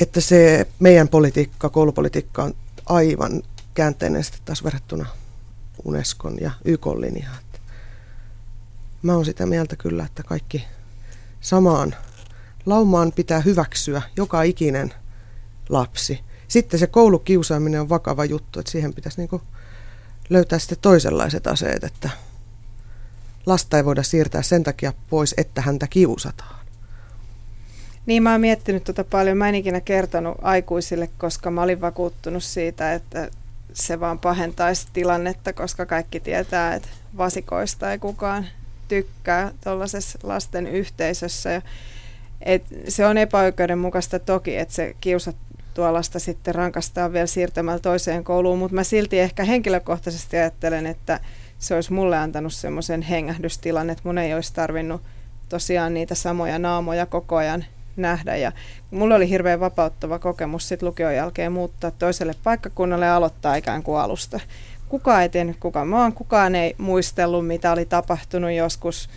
[0.00, 2.54] että se meidän politiikka, koulupolitiikka on
[2.86, 3.42] aivan
[3.74, 5.06] käänteinen taas verrattuna
[5.84, 7.49] Unescon ja YK-linjaan.
[9.02, 10.64] Mä oon sitä mieltä kyllä, että kaikki
[11.40, 11.94] samaan
[12.66, 14.94] laumaan pitää hyväksyä joka ikinen
[15.68, 16.20] lapsi.
[16.48, 19.42] Sitten se koulukiusaaminen on vakava juttu, että siihen pitäisi niinku
[20.30, 22.10] löytää sitten toisenlaiset aseet, että
[23.46, 26.60] lasta ei voida siirtää sen takia pois, että häntä kiusataan.
[28.06, 29.36] Niin, mä oon miettinyt tota paljon.
[29.36, 33.30] Mä en ikinä kertonut aikuisille, koska mä olin vakuuttunut siitä, että
[33.72, 38.46] se vaan pahentaisi tilannetta, koska kaikki tietää, että vasikoista ei kukaan
[38.90, 41.62] tykkää tuollaisessa lasten yhteisössä.
[42.42, 45.36] Et se on epäoikeudenmukaista toki, että se kiusat
[45.74, 51.20] tuollaista sitten rankastaa vielä siirtämällä toiseen kouluun, mutta mä silti ehkä henkilökohtaisesti ajattelen, että
[51.58, 55.02] se olisi mulle antanut semmoisen hengähdystilan, että mun ei olisi tarvinnut
[55.48, 57.64] tosiaan niitä samoja naamoja koko ajan
[57.96, 58.36] nähdä.
[58.36, 58.52] Ja
[58.90, 64.00] mulla oli hirveän vapauttava kokemus sitten lukion jälkeen muuttaa toiselle paikkakunnalle ja aloittaa ikään kuin
[64.00, 64.40] alusta.
[64.90, 69.10] Kukaan ei tiennyt kuka mä oon, kukaan ei muistellut mitä oli tapahtunut joskus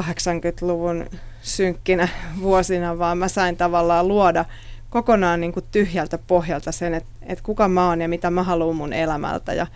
[0.00, 1.06] 80-luvun
[1.42, 2.08] synkkinä
[2.42, 4.44] vuosina, vaan mä sain tavallaan luoda
[4.90, 8.76] kokonaan niin kuin tyhjältä pohjalta sen, että, että kuka mä oon ja mitä mä haluan
[8.76, 9.52] mun elämältä.
[9.52, 9.66] Ja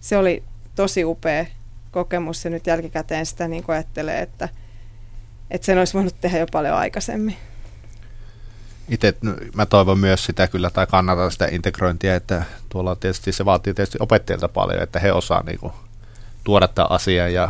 [0.00, 0.42] se oli
[0.74, 1.46] tosi upea
[1.90, 4.48] kokemus ja nyt jälkikäteen sitä niin ajattelee, että,
[5.50, 7.36] että sen olisi voinut tehdä jo paljon aikaisemmin.
[8.88, 9.14] Itse
[9.54, 13.98] mä toivon myös sitä kyllä tai kannatan sitä integrointia, että tuolla tietysti se vaatii tietysti
[14.00, 15.72] opettajilta paljon, että he osaa niin kuin,
[16.44, 17.48] tuoda tämän asian ja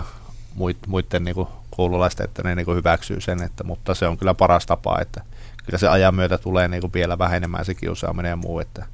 [0.86, 4.34] muiden niin kuin, koululaisten, että ne niin kuin, hyväksyy sen, että, mutta se on kyllä
[4.34, 5.22] paras tapa, että
[5.66, 8.86] kyllä se ajan myötä tulee niin kuin, vielä vähenemään se kiusaaminen ja muu, että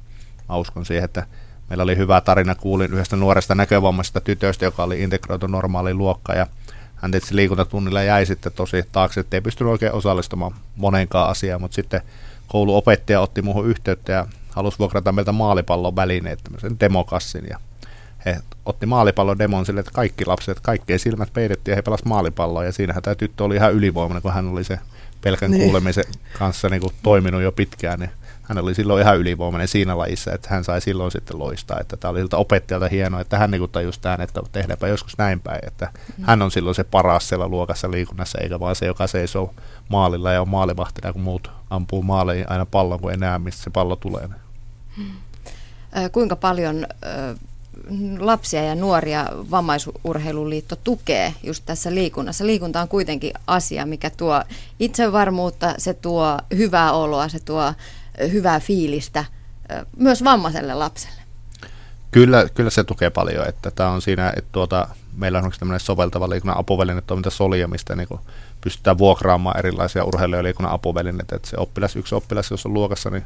[0.49, 1.25] mä uskon siihen, että
[1.69, 6.47] meillä oli hyvä tarina, kuulin yhdestä nuoresta näkövammaisesta tytöstä, joka oli integroitu normaaliin luokkaan ja
[6.95, 11.75] hän tietysti liikuntatunnilla jäi sitten tosi taakse, että ei pystynyt oikein osallistumaan monenkaan asiaan, mutta
[11.75, 12.01] sitten
[12.47, 17.45] kouluopettaja otti muuhun yhteyttä ja halusi vuokrata meiltä maalipallon välineet, tämmöisen demokassin.
[17.49, 17.59] Ja
[18.25, 22.63] he otti maalipallon demon sille, että kaikki lapset, kaikkien silmät peitettiin ja he pelasivat maalipalloa.
[22.63, 24.79] Ja siinähän tämä tyttö oli ihan ylivoimainen, kun hän oli se
[25.21, 25.63] pelkän niin.
[25.63, 26.05] kuulemisen
[26.39, 27.99] kanssa niin kuin toiminut jo pitkään.
[27.99, 28.11] Niin
[28.47, 31.79] hän oli silloin ihan ylivoimainen siinä lajissa, että hän sai silloin sitten loistaa.
[31.79, 35.39] Että tämä oli siltä opettajalta hienoa, että hän niin tajusi tämän, että tehdäänpä joskus näin
[35.39, 35.67] päin.
[35.67, 36.23] Että mm.
[36.23, 39.53] hän on silloin se paras siellä luokassa liikunnassa, eikä vaan se, joka seisoo
[39.89, 43.95] maalilla ja on maalivahtina, kun muut ampuu maaliin aina pallon, kun enää mistä se pallo
[43.95, 44.29] tulee.
[44.97, 45.11] Hmm.
[46.11, 46.87] Kuinka paljon
[48.19, 52.45] lapsia ja nuoria vammaisurheiluliitto tukee just tässä liikunnassa.
[52.45, 54.43] Liikunta on kuitenkin asia, mikä tuo
[54.79, 57.73] itsevarmuutta, se tuo hyvää oloa, se tuo
[58.31, 59.25] hyvää fiilistä
[59.97, 61.21] myös vammaiselle lapselle.
[62.11, 64.87] Kyllä, kyllä se tukee paljon, että tämä on siinä, että tuota,
[65.17, 68.07] meillä on tämmöinen soveltava liikunnan apuväline toiminta Solia, mistä niin
[68.61, 70.03] pystytään vuokraamaan erilaisia
[70.41, 73.23] liikunnan apuvälineitä, että se oppilas, yksi oppilas, jos on luokassa, niin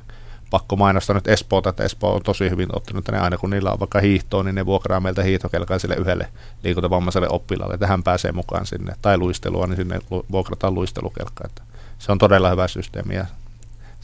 [0.50, 3.80] pakko mainostaa nyt Espoota, että Espoo on tosi hyvin ottanut tänne aina, kun niillä on
[3.80, 6.30] vaikka hiihtoa, niin ne vuokraa meiltä hiihtokelkaa sille yhdelle
[6.64, 10.00] liikuntavammaiselle oppilaalle, että hän pääsee mukaan sinne, tai luistelua, niin sinne
[10.32, 11.46] vuokrataan luistelukelkkaa.
[11.48, 11.62] Että
[12.00, 13.26] se on todella hyvä systeemi ja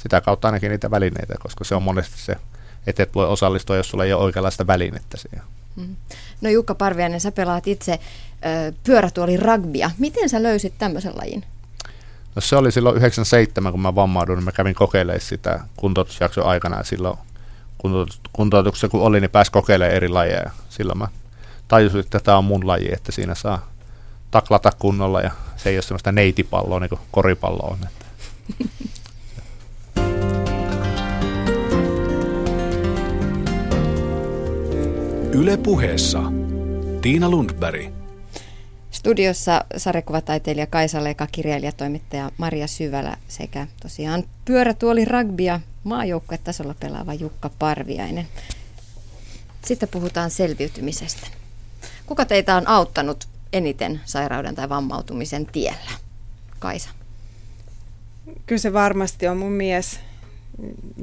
[0.06, 2.36] sitä kautta ainakin niitä välineitä, koska se on monesti se,
[2.88, 5.42] että et voi osallistua, jos sulla ei ole oikeanlaista välinettä siihen.
[5.76, 5.96] Mm-hmm.
[6.42, 9.92] No Jukka Parviainen, sä pelaat itse ö, pyörätuoli rugbya.
[9.98, 11.46] Miten sä löysit tämmöisen lajin?
[12.36, 16.78] No se oli silloin 97, kun mä vammauduin, niin mä kävin kokeilemaan sitä kuntoutusjakson aikana.
[16.78, 17.18] Ja silloin
[18.34, 20.52] kuntoutuksessa kun oli, niin pääsi kokeilemaan eri lajeja.
[20.70, 21.08] Silloin mä
[21.68, 23.72] tajusin, että tämä on mun laji, että siinä saa
[24.32, 27.78] taklata kunnolla ja se ei ole sellaista neitipalloa niin kuin koripallo on.
[27.88, 28.06] Että.
[35.36, 36.24] Yle puheessa
[37.02, 37.92] Tiina Lundberg.
[38.92, 48.28] Studiossa sarjakuvataiteilija Kaisa Leka, kirjailijatoimittaja Maria Syvälä sekä tosiaan pyörätuoli rugbya maajoukkuetasolla pelaava Jukka Parviainen.
[49.66, 51.28] Sitten puhutaan selviytymisestä.
[52.06, 55.92] Kuka teitä on auttanut eniten sairauden tai vammautumisen tiellä?
[56.60, 56.90] Kaisa.
[58.46, 60.00] Kyllä se varmasti on mun mies,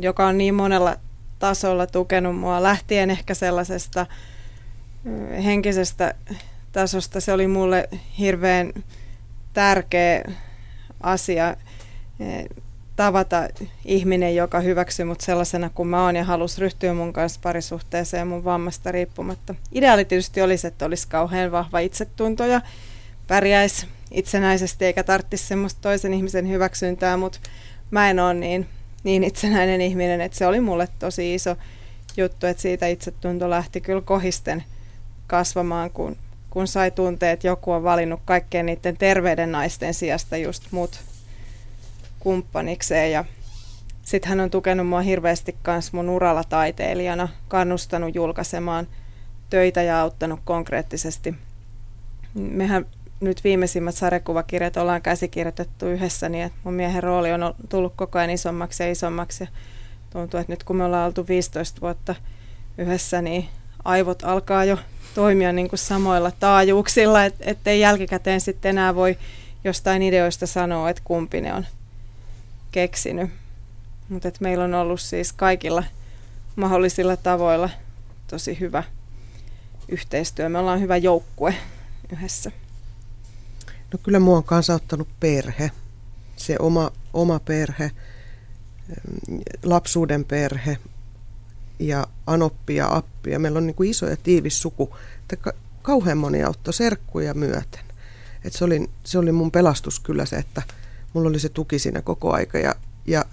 [0.00, 0.96] joka on niin monella
[1.42, 4.06] tasolla tukenut mua lähtien ehkä sellaisesta
[5.44, 6.14] henkisestä
[6.72, 7.20] tasosta.
[7.20, 7.88] Se oli mulle
[8.18, 8.72] hirveän
[9.52, 10.24] tärkeä
[11.00, 11.56] asia
[12.20, 12.44] eh,
[12.96, 13.48] tavata
[13.84, 18.44] ihminen, joka hyväksyy mut sellaisena kuin mä oon ja halusi ryhtyä mun kanssa parisuhteeseen mun
[18.44, 19.54] vammasta riippumatta.
[19.72, 22.60] Ideaali tietysti olisi, että olisi kauhean vahva itsetunto ja
[23.26, 27.38] pärjäisi itsenäisesti eikä tarvitsisi semmoista toisen ihmisen hyväksyntää, mutta
[27.90, 28.68] mä en ole niin,
[29.04, 31.56] niin itsenäinen ihminen, että se oli mulle tosi iso
[32.16, 34.64] juttu, että siitä itsetunto lähti kyllä kohisten
[35.26, 36.16] kasvamaan, kun,
[36.50, 41.00] kun sai tuntea, että joku on valinnut kaikkien niiden terveyden naisten sijasta just mut
[42.20, 43.24] kumppanikseen ja
[44.02, 48.86] sitten hän on tukenut mua hirveästi myös mun uralla taiteilijana, kannustanut julkaisemaan
[49.50, 51.34] töitä ja auttanut konkreettisesti.
[52.34, 52.86] Mehän
[53.22, 58.30] nyt viimeisimmät sarjakuvakirjat ollaan käsikirjoitettu yhdessä, niin että mun miehen rooli on tullut koko ajan
[58.30, 59.44] isommaksi ja isommaksi.
[59.44, 59.50] Ja
[60.10, 62.14] tuntuu, että nyt kun me ollaan oltu 15 vuotta
[62.78, 63.48] yhdessä, niin
[63.84, 64.78] aivot alkaa jo
[65.14, 69.18] toimia niin kuin samoilla taajuuksilla, et, ettei jälkikäteen sitten enää voi
[69.64, 71.66] jostain ideoista sanoa, että kumpi ne on
[72.72, 73.30] keksinyt.
[74.08, 75.84] Mutta meillä on ollut siis kaikilla
[76.56, 77.70] mahdollisilla tavoilla
[78.26, 78.82] tosi hyvä
[79.88, 80.48] yhteistyö.
[80.48, 81.54] Me ollaan hyvä joukkue
[82.12, 82.52] yhdessä.
[83.92, 85.70] No kyllä mua on kanssa ottanut perhe.
[86.36, 87.90] Se oma, oma perhe,
[89.62, 90.78] lapsuuden perhe
[91.78, 93.30] ja anoppi ja appi.
[93.30, 94.96] Ja meillä on niin kuin iso ja tiivis suku.
[95.32, 97.84] Että kauhean moni auttoi serkkuja myöten.
[98.44, 100.62] Et se, oli, se oli mun pelastus kyllä se, että
[101.12, 102.58] mulla oli se tuki siinä koko aika.
[102.58, 102.74] Ja,
[103.06, 103.24] ja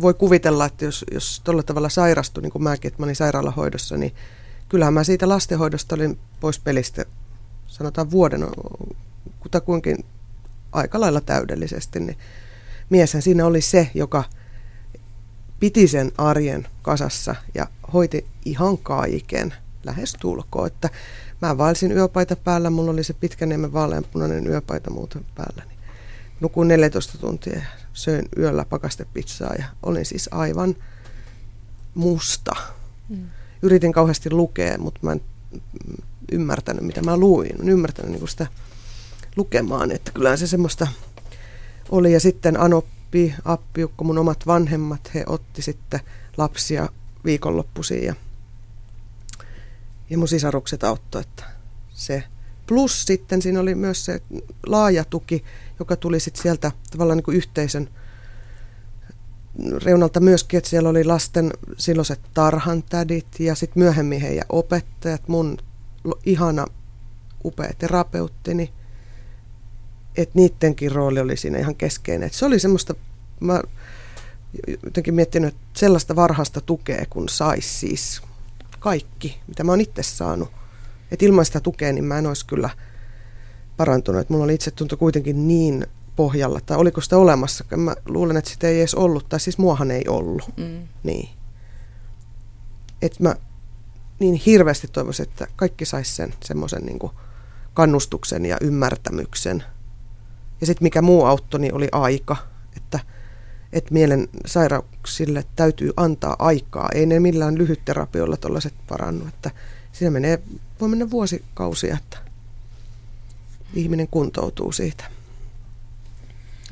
[0.00, 3.96] voi kuvitella, että jos, jos tuolla tavalla sairastui, niin kuin mäkin, että mä olin sairaalahoidossa,
[3.96, 4.14] niin
[4.74, 7.04] kyllähän mä siitä lastenhoidosta olin pois pelistä,
[7.66, 8.46] sanotaan vuoden
[9.40, 10.04] kutakuinkin
[10.72, 12.18] aika lailla täydellisesti, niin
[12.90, 14.24] mieshän siinä oli se, joka
[15.60, 19.54] piti sen arjen kasassa ja hoiti ihan kaiken
[19.84, 20.90] lähes tulkoon, että
[21.42, 25.78] mä vaelsin yöpaita päällä, mulla oli se pitkäniemen vaaleanpunainen yöpaita muuten päällä, niin
[26.40, 27.62] nukuin 14 tuntia
[27.92, 30.76] söin yöllä pakastepizzaa ja olin siis aivan
[31.94, 32.52] musta.
[33.08, 33.26] Mm
[33.64, 35.20] yritin kauheasti lukea, mutta mä en
[36.32, 37.60] ymmärtänyt, mitä mä luin.
[37.60, 38.46] En ymmärtänyt niin sitä
[39.36, 40.86] lukemaan, että kyllähän se semmoista
[41.88, 42.12] oli.
[42.12, 46.00] Ja sitten Anoppi, Appiukko, mun omat vanhemmat, he otti sitten
[46.36, 46.88] lapsia
[47.24, 48.14] viikonloppuisin ja,
[50.10, 51.44] ja mun sisarukset auttoi, että
[51.90, 52.24] se
[52.66, 54.22] Plus sitten siinä oli myös se
[54.66, 55.44] laaja tuki,
[55.78, 57.88] joka tuli sitten sieltä tavallaan niin kuin yhteisön
[59.84, 65.58] reunalta myöskin, että siellä oli lasten silloiset tarhantädit ja sitten myöhemmin heidän opettajat, mun
[66.26, 66.66] ihana
[67.44, 68.72] upea terapeuttini,
[70.16, 72.26] että niidenkin rooli oli siinä ihan keskeinen.
[72.26, 72.94] Et se oli semmoista,
[73.40, 73.62] mä
[74.84, 78.22] jotenkin miettinyt, että sellaista varhaista tukea, kun saisi siis
[78.80, 80.48] kaikki, mitä mä oon itse saanut.
[81.10, 82.70] Että ilman sitä tukea, niin mä en olisi kyllä
[83.76, 84.20] parantunut.
[84.20, 85.86] Et mulla oli itsetunto kuitenkin niin
[86.16, 87.64] pohjalla, tai oliko sitä olemassa.
[87.76, 90.42] Mä luulen, että sitä ei edes ollut, tai siis muahan ei ollut.
[90.56, 90.88] Mm.
[91.02, 91.28] Niin.
[93.02, 93.36] Että mä
[94.18, 96.98] niin hirveästi toivoisin, että kaikki sais sen semmoisen niin
[97.74, 99.64] kannustuksen ja ymmärtämyksen.
[100.60, 102.36] Ja sitten mikä muu auttoi, niin oli aika,
[102.76, 103.00] että,
[103.72, 106.88] että mielen sairauksille täytyy antaa aikaa.
[106.94, 109.50] Ei ne millään lyhytterapioilla tuollaiset parannu, että
[109.92, 110.42] siinä menee,
[110.80, 112.18] voi mennä vuosikausia, että
[113.74, 115.04] ihminen kuntoutuu siitä.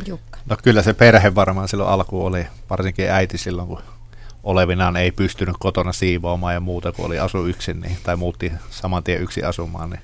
[0.06, 0.38] Jukka.
[0.46, 3.82] No kyllä se perhe varmaan silloin alku oli, varsinkin äiti silloin, kun
[4.44, 9.04] olevinaan ei pystynyt kotona siivoamaan ja muuta, kun oli asu yksin, niin, tai muutti saman
[9.04, 10.00] tien yksin asumaan, niin,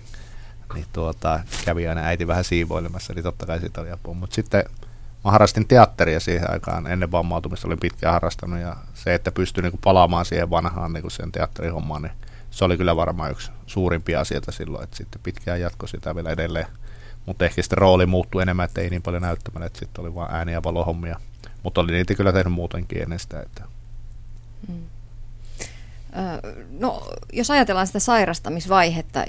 [0.75, 4.15] niin tuota, kävi aina äiti vähän siivoilemassa, niin totta kai siitä oli apua.
[4.15, 4.65] Mutta sitten
[5.25, 9.81] mä harrastin teatteria siihen aikaan, ennen vammautumista olin pitkään harrastanut, ja se, että pystyi niin
[9.85, 12.13] palaamaan siihen vanhaan niin sen teatterihommaan, niin
[12.51, 16.67] se oli kyllä varmaan yksi suurimpia asioita silloin, että sitten pitkään jatkoi sitä vielä edelleen
[17.29, 20.35] mutta ehkä sitten rooli muuttui enemmän, että ei niin paljon näyttämällä, että sitten oli vain
[20.35, 21.21] ääni- ja valohommia.
[21.63, 23.41] Mutta oli niitä kyllä tehnyt muutenkin ennen sitä.
[23.41, 23.65] Että.
[24.67, 24.85] Hmm.
[26.79, 29.25] No, jos ajatellaan sitä sairastamisvaihetta,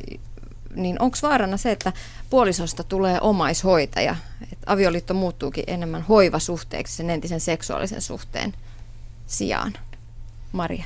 [0.75, 1.93] niin onko vaarana se, että
[2.29, 4.15] puolisosta tulee omaishoitaja?
[4.51, 8.53] Että avioliitto muuttuukin enemmän hoivasuhteeksi sen entisen seksuaalisen suhteen
[9.27, 9.73] sijaan?
[10.51, 10.85] Maria.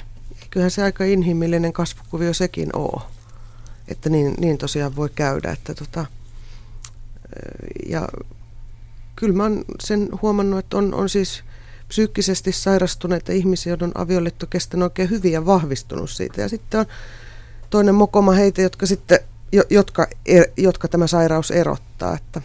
[0.49, 3.01] Kyllähän se aika inhimillinen kasvukuvio sekin on.
[3.87, 6.05] Että niin, niin tosiaan voi käydä, että tota,
[7.89, 8.07] ja
[9.15, 11.43] kyllä mä oon sen huomannut, että on, on siis
[11.87, 16.41] psyykkisesti sairastuneita ihmisiä, joiden avioliitto kestänyt oikein hyvin ja vahvistunut siitä.
[16.41, 16.85] Ja sitten on
[17.69, 19.19] toinen mokoma heitä, jotka sitten,
[19.69, 22.41] jotka, er, jotka tämä sairaus erottaa, että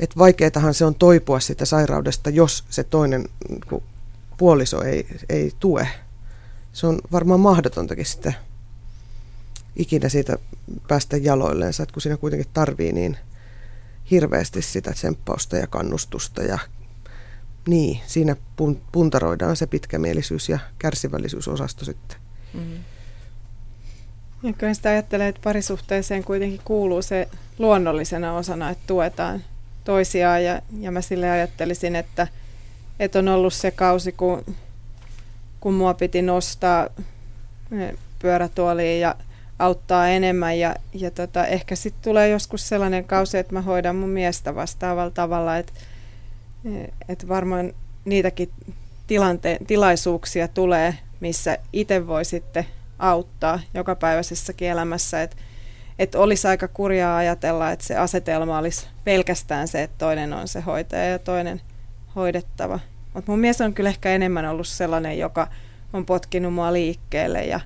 [0.00, 3.28] että vaikeatahan se on toipua sitä sairaudesta, jos se toinen
[4.36, 5.88] puoliso ei, ei tue.
[6.72, 8.34] Se on varmaan mahdotontakin sitten
[9.78, 10.38] ikinä siitä
[10.88, 13.16] päästä jaloilleensa, että kun siinä kuitenkin tarvii niin
[14.10, 16.58] hirveästi sitä tsemppausta ja kannustusta ja
[17.68, 18.36] niin, siinä
[18.92, 22.18] puntaroidaan se pitkämielisyys ja kärsivällisyysosasto sitten.
[22.54, 22.78] Mm.
[24.42, 29.44] Ja kyllä sitä ajattelee, että parisuhteeseen kuitenkin kuuluu se luonnollisena osana, että tuetaan
[29.84, 32.26] toisiaan ja, ja mä sille ajattelisin, että,
[33.00, 34.44] että on ollut se kausi, kun,
[35.60, 36.88] kun mua piti nostaa
[37.72, 39.14] eh, pyörätuoliin ja
[39.58, 44.08] auttaa enemmän ja, ja tota, ehkä sitten tulee joskus sellainen kausi, että mä hoidan mun
[44.08, 45.72] miestä vastaavalla tavalla, että,
[47.08, 47.72] että varmaan
[48.04, 48.50] niitäkin
[49.06, 52.66] tilante- tilaisuuksia tulee, missä itse voi sitten
[52.98, 55.36] auttaa jokapäiväisessäkin elämässä, että
[55.98, 60.60] että olisi aika kurjaa ajatella, että se asetelma olisi pelkästään se, että toinen on se
[60.60, 61.60] hoitaja ja toinen
[62.16, 62.80] hoidettava.
[63.14, 65.48] Mutta mun mies on kyllä ehkä enemmän ollut sellainen, joka
[65.92, 67.60] on potkinut mua liikkeelle ja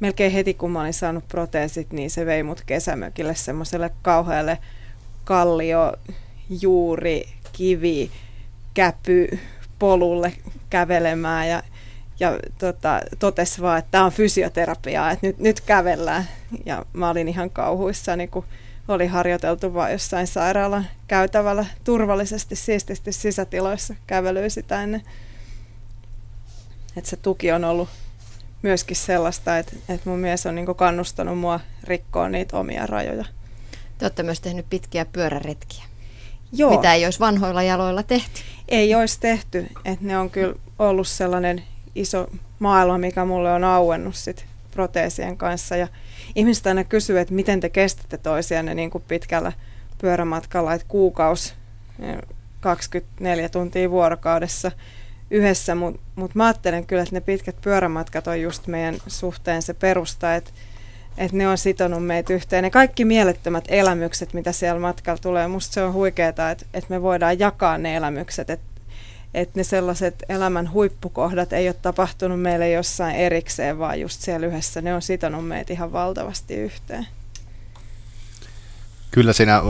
[0.00, 4.58] melkein heti kun mä olin saanut proteesit, niin se vei mut kesämökille semmoiselle kauhealle
[5.24, 5.92] kallio,
[6.62, 8.10] juuri, kivi,
[8.74, 9.38] käpy,
[9.78, 10.32] polulle
[10.70, 11.62] kävelemään ja
[12.20, 16.28] ja tota, totesi vaan, että tämä on fysioterapiaa, että nyt, nyt kävellään.
[16.66, 18.44] Ja mä olin ihan kauhuissani, kun
[18.88, 25.02] oli harjoiteltu vain jossain sairaalan käytävällä turvallisesti, siististi sisätiloissa kävelyä sitä ennen.
[26.96, 27.88] Että se tuki on ollut
[28.64, 33.24] myöskin sellaista, että, että mun mies on niin kannustanut mua rikkoa niitä omia rajoja.
[33.98, 35.84] Te olette myös tehnyt pitkiä pyöräretkiä.
[36.52, 36.76] Joo.
[36.76, 38.40] Mitä ei olisi vanhoilla jaloilla tehty?
[38.68, 39.66] Ei olisi tehty.
[39.84, 41.62] Että ne on kyllä ollut sellainen
[41.94, 45.76] iso maailma, mikä mulle on auennut sit proteesien kanssa.
[45.76, 45.88] Ja
[46.34, 49.52] ihmiset aina kysyy, että miten te kestätte toisianne niin kuin pitkällä
[50.00, 51.54] pyörämatkalla, että kuukaus
[52.60, 54.72] 24 tuntia vuorokaudessa
[55.30, 59.74] yhdessä, mutta mut mä ajattelen kyllä, että ne pitkät pyörämatkat on just meidän suhteen se
[59.74, 60.50] perusta, että
[61.18, 62.62] että ne on sitonut meitä yhteen.
[62.62, 67.02] Ne kaikki mielettömät elämykset, mitä siellä matkalla tulee, musta se on huikeaa, että, että me
[67.02, 68.74] voidaan jakaa ne elämykset, että
[69.34, 74.80] että ne sellaiset elämän huippukohdat ei ole tapahtunut meille jossain erikseen, vaan just siellä yhdessä.
[74.80, 77.06] Ne on sitonut meitä ihan valtavasti yhteen.
[79.10, 79.62] Kyllä siinä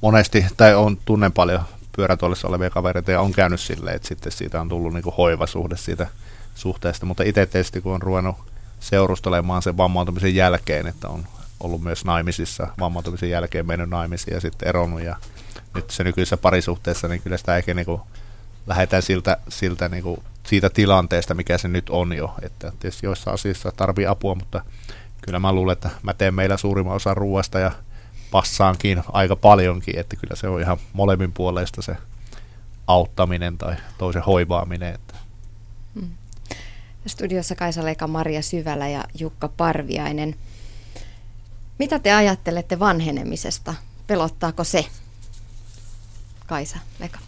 [0.00, 1.60] monesti, tai on tunnen paljon
[1.96, 6.06] pyörätuolissa olevia kavereita ja on käynyt silleen, että sitten siitä on tullut niin hoivasuhde siitä
[6.54, 8.36] suhteesta, mutta itse tietysti kun on ruvennut
[8.80, 11.26] seurustelemaan sen vammautumisen jälkeen, että on
[11.60, 15.16] ollut myös naimisissa vammautumisen jälkeen mennyt naimisiin ja sitten eronnut ja
[15.74, 18.00] nyt se nykyisessä parisuhteessa, niin kyllä sitä ehkä niin kuin
[18.66, 22.34] lähdetään siltä, siltä niin kuin siitä tilanteesta, mikä se nyt on jo.
[22.42, 24.64] Että tietysti joissa asioissa tarvii apua, mutta
[25.20, 27.70] kyllä mä luulen, että mä teen meillä suurimman osan ruoasta ja
[28.30, 31.96] passaankin aika paljonkin, että kyllä se on ihan molemmin puolesta se
[32.86, 34.94] auttaminen tai toisen hoivaaminen.
[34.94, 35.14] Että.
[35.94, 36.10] Hmm.
[37.06, 40.36] Studiossa Kaisa Leika, Maria Syvälä ja Jukka Parviainen.
[41.78, 43.74] Mitä te ajattelette vanhenemisesta?
[44.06, 44.86] Pelottaako se?
[46.46, 47.18] Kaisa Leika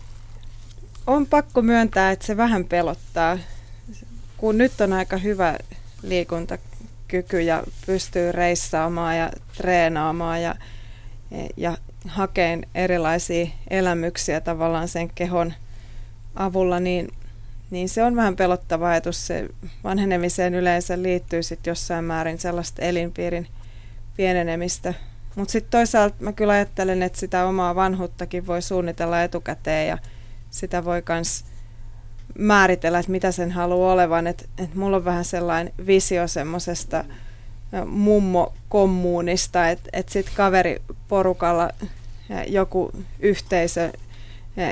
[1.06, 3.38] on pakko myöntää, että se vähän pelottaa,
[4.36, 5.58] kun nyt on aika hyvä
[6.02, 10.54] liikuntakyky ja pystyy reissaamaan ja treenaamaan ja,
[11.56, 11.76] ja
[12.08, 15.52] hakeen erilaisia elämyksiä tavallaan sen kehon
[16.36, 17.08] avulla, niin,
[17.70, 19.26] niin se on vähän pelottava ajatus.
[19.26, 19.48] Se
[19.84, 23.48] vanhenemiseen yleensä liittyy sitten jossain määrin sellaista elinpiirin
[24.16, 24.94] pienenemistä.
[25.34, 29.98] Mutta sitten toisaalta mä kyllä ajattelen, että sitä omaa vanhuttakin voi suunnitella etukäteen ja
[30.50, 31.44] sitä voi myös
[32.38, 34.26] määritellä, että mitä sen haluaa olevan.
[34.26, 37.04] Että et mulla on vähän sellainen visio semmoisesta
[37.86, 41.70] mummo-kommuunista, että et sitten kaveriporukalla
[42.48, 43.92] joku yhteisö,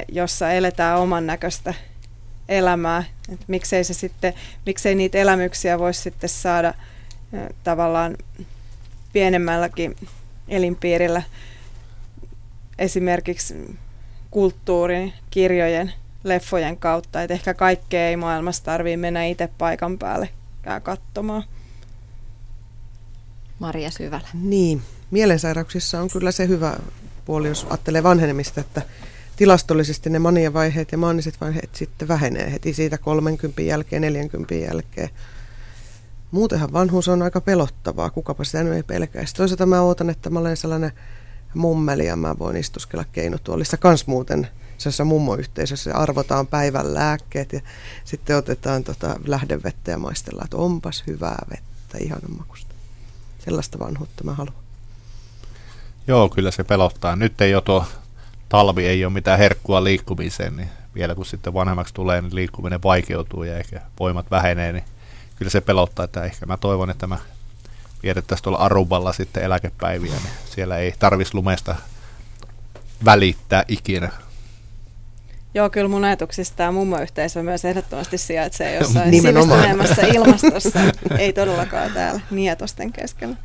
[0.08, 1.74] jossa eletään oman näköistä
[2.48, 3.04] elämää.
[3.32, 4.34] Et miksei, se sitten,
[4.66, 6.74] miksei niitä elämyksiä voisi sitten saada
[7.64, 8.16] tavallaan
[9.12, 9.96] pienemmälläkin
[10.48, 11.22] elinpiirillä.
[12.78, 13.78] Esimerkiksi
[14.30, 15.92] kulttuurin, kirjojen,
[16.24, 17.22] leffojen kautta.
[17.22, 20.28] Että ehkä kaikkea ei maailmassa tarvii mennä itse paikan päälle
[20.82, 21.44] katsomaan.
[23.60, 24.28] Maria Syvälä.
[24.42, 26.76] Niin, mielensairauksissa on kyllä se hyvä
[27.24, 28.82] puoli, jos ajattelee vanhenemista, että
[29.36, 35.08] tilastollisesti ne vaiheet ja maaniset vaiheet sitten vähenee heti siitä 30 jälkeen, 40 jälkeen.
[36.30, 39.34] Muutenhan vanhuus on aika pelottavaa, kukapa sitä nyt ei pelkäisi.
[39.34, 40.92] Toisaalta mä ootan, että mä olen sellainen
[41.54, 44.48] mummeli ja mä voin istuskella keinotuolissa kans muuten
[44.78, 47.60] sellaisessa mummoyhteisössä arvotaan päivän lääkkeet ja
[48.04, 52.69] sitten otetaan tota lähdevettä ja maistellaan, että onpas hyvää vettä, ihanan makusta.
[53.44, 54.54] Sellaista vanhuutta mä haluan.
[56.06, 57.16] Joo, kyllä se pelottaa.
[57.16, 57.84] Nyt ei ole tuo
[58.48, 63.42] talvi, ei ole mitään herkkua liikkumiseen, niin vielä kun sitten vanhemmaksi tulee, niin liikkuminen vaikeutuu
[63.42, 64.84] ja ehkä voimat vähenee, niin
[65.36, 67.18] kyllä se pelottaa, että ehkä mä toivon, että mä
[68.02, 71.76] vietettäisiin tuolla Aruballa sitten eläkepäiviä, niin siellä ei tarvitsisi lumesta
[73.04, 74.10] välittää ikinä.
[75.54, 80.80] Joo, kyllä mun ajatuksissa tämä mummoyhteisö myös ehdottomasti sijaitsee jossain sivistyneemmässä ilmastossa.
[81.18, 83.36] ei todellakaan täällä nietosten keskellä.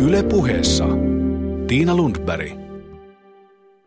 [0.00, 0.84] Yle puheessa
[1.66, 2.63] Tiina Lundberg.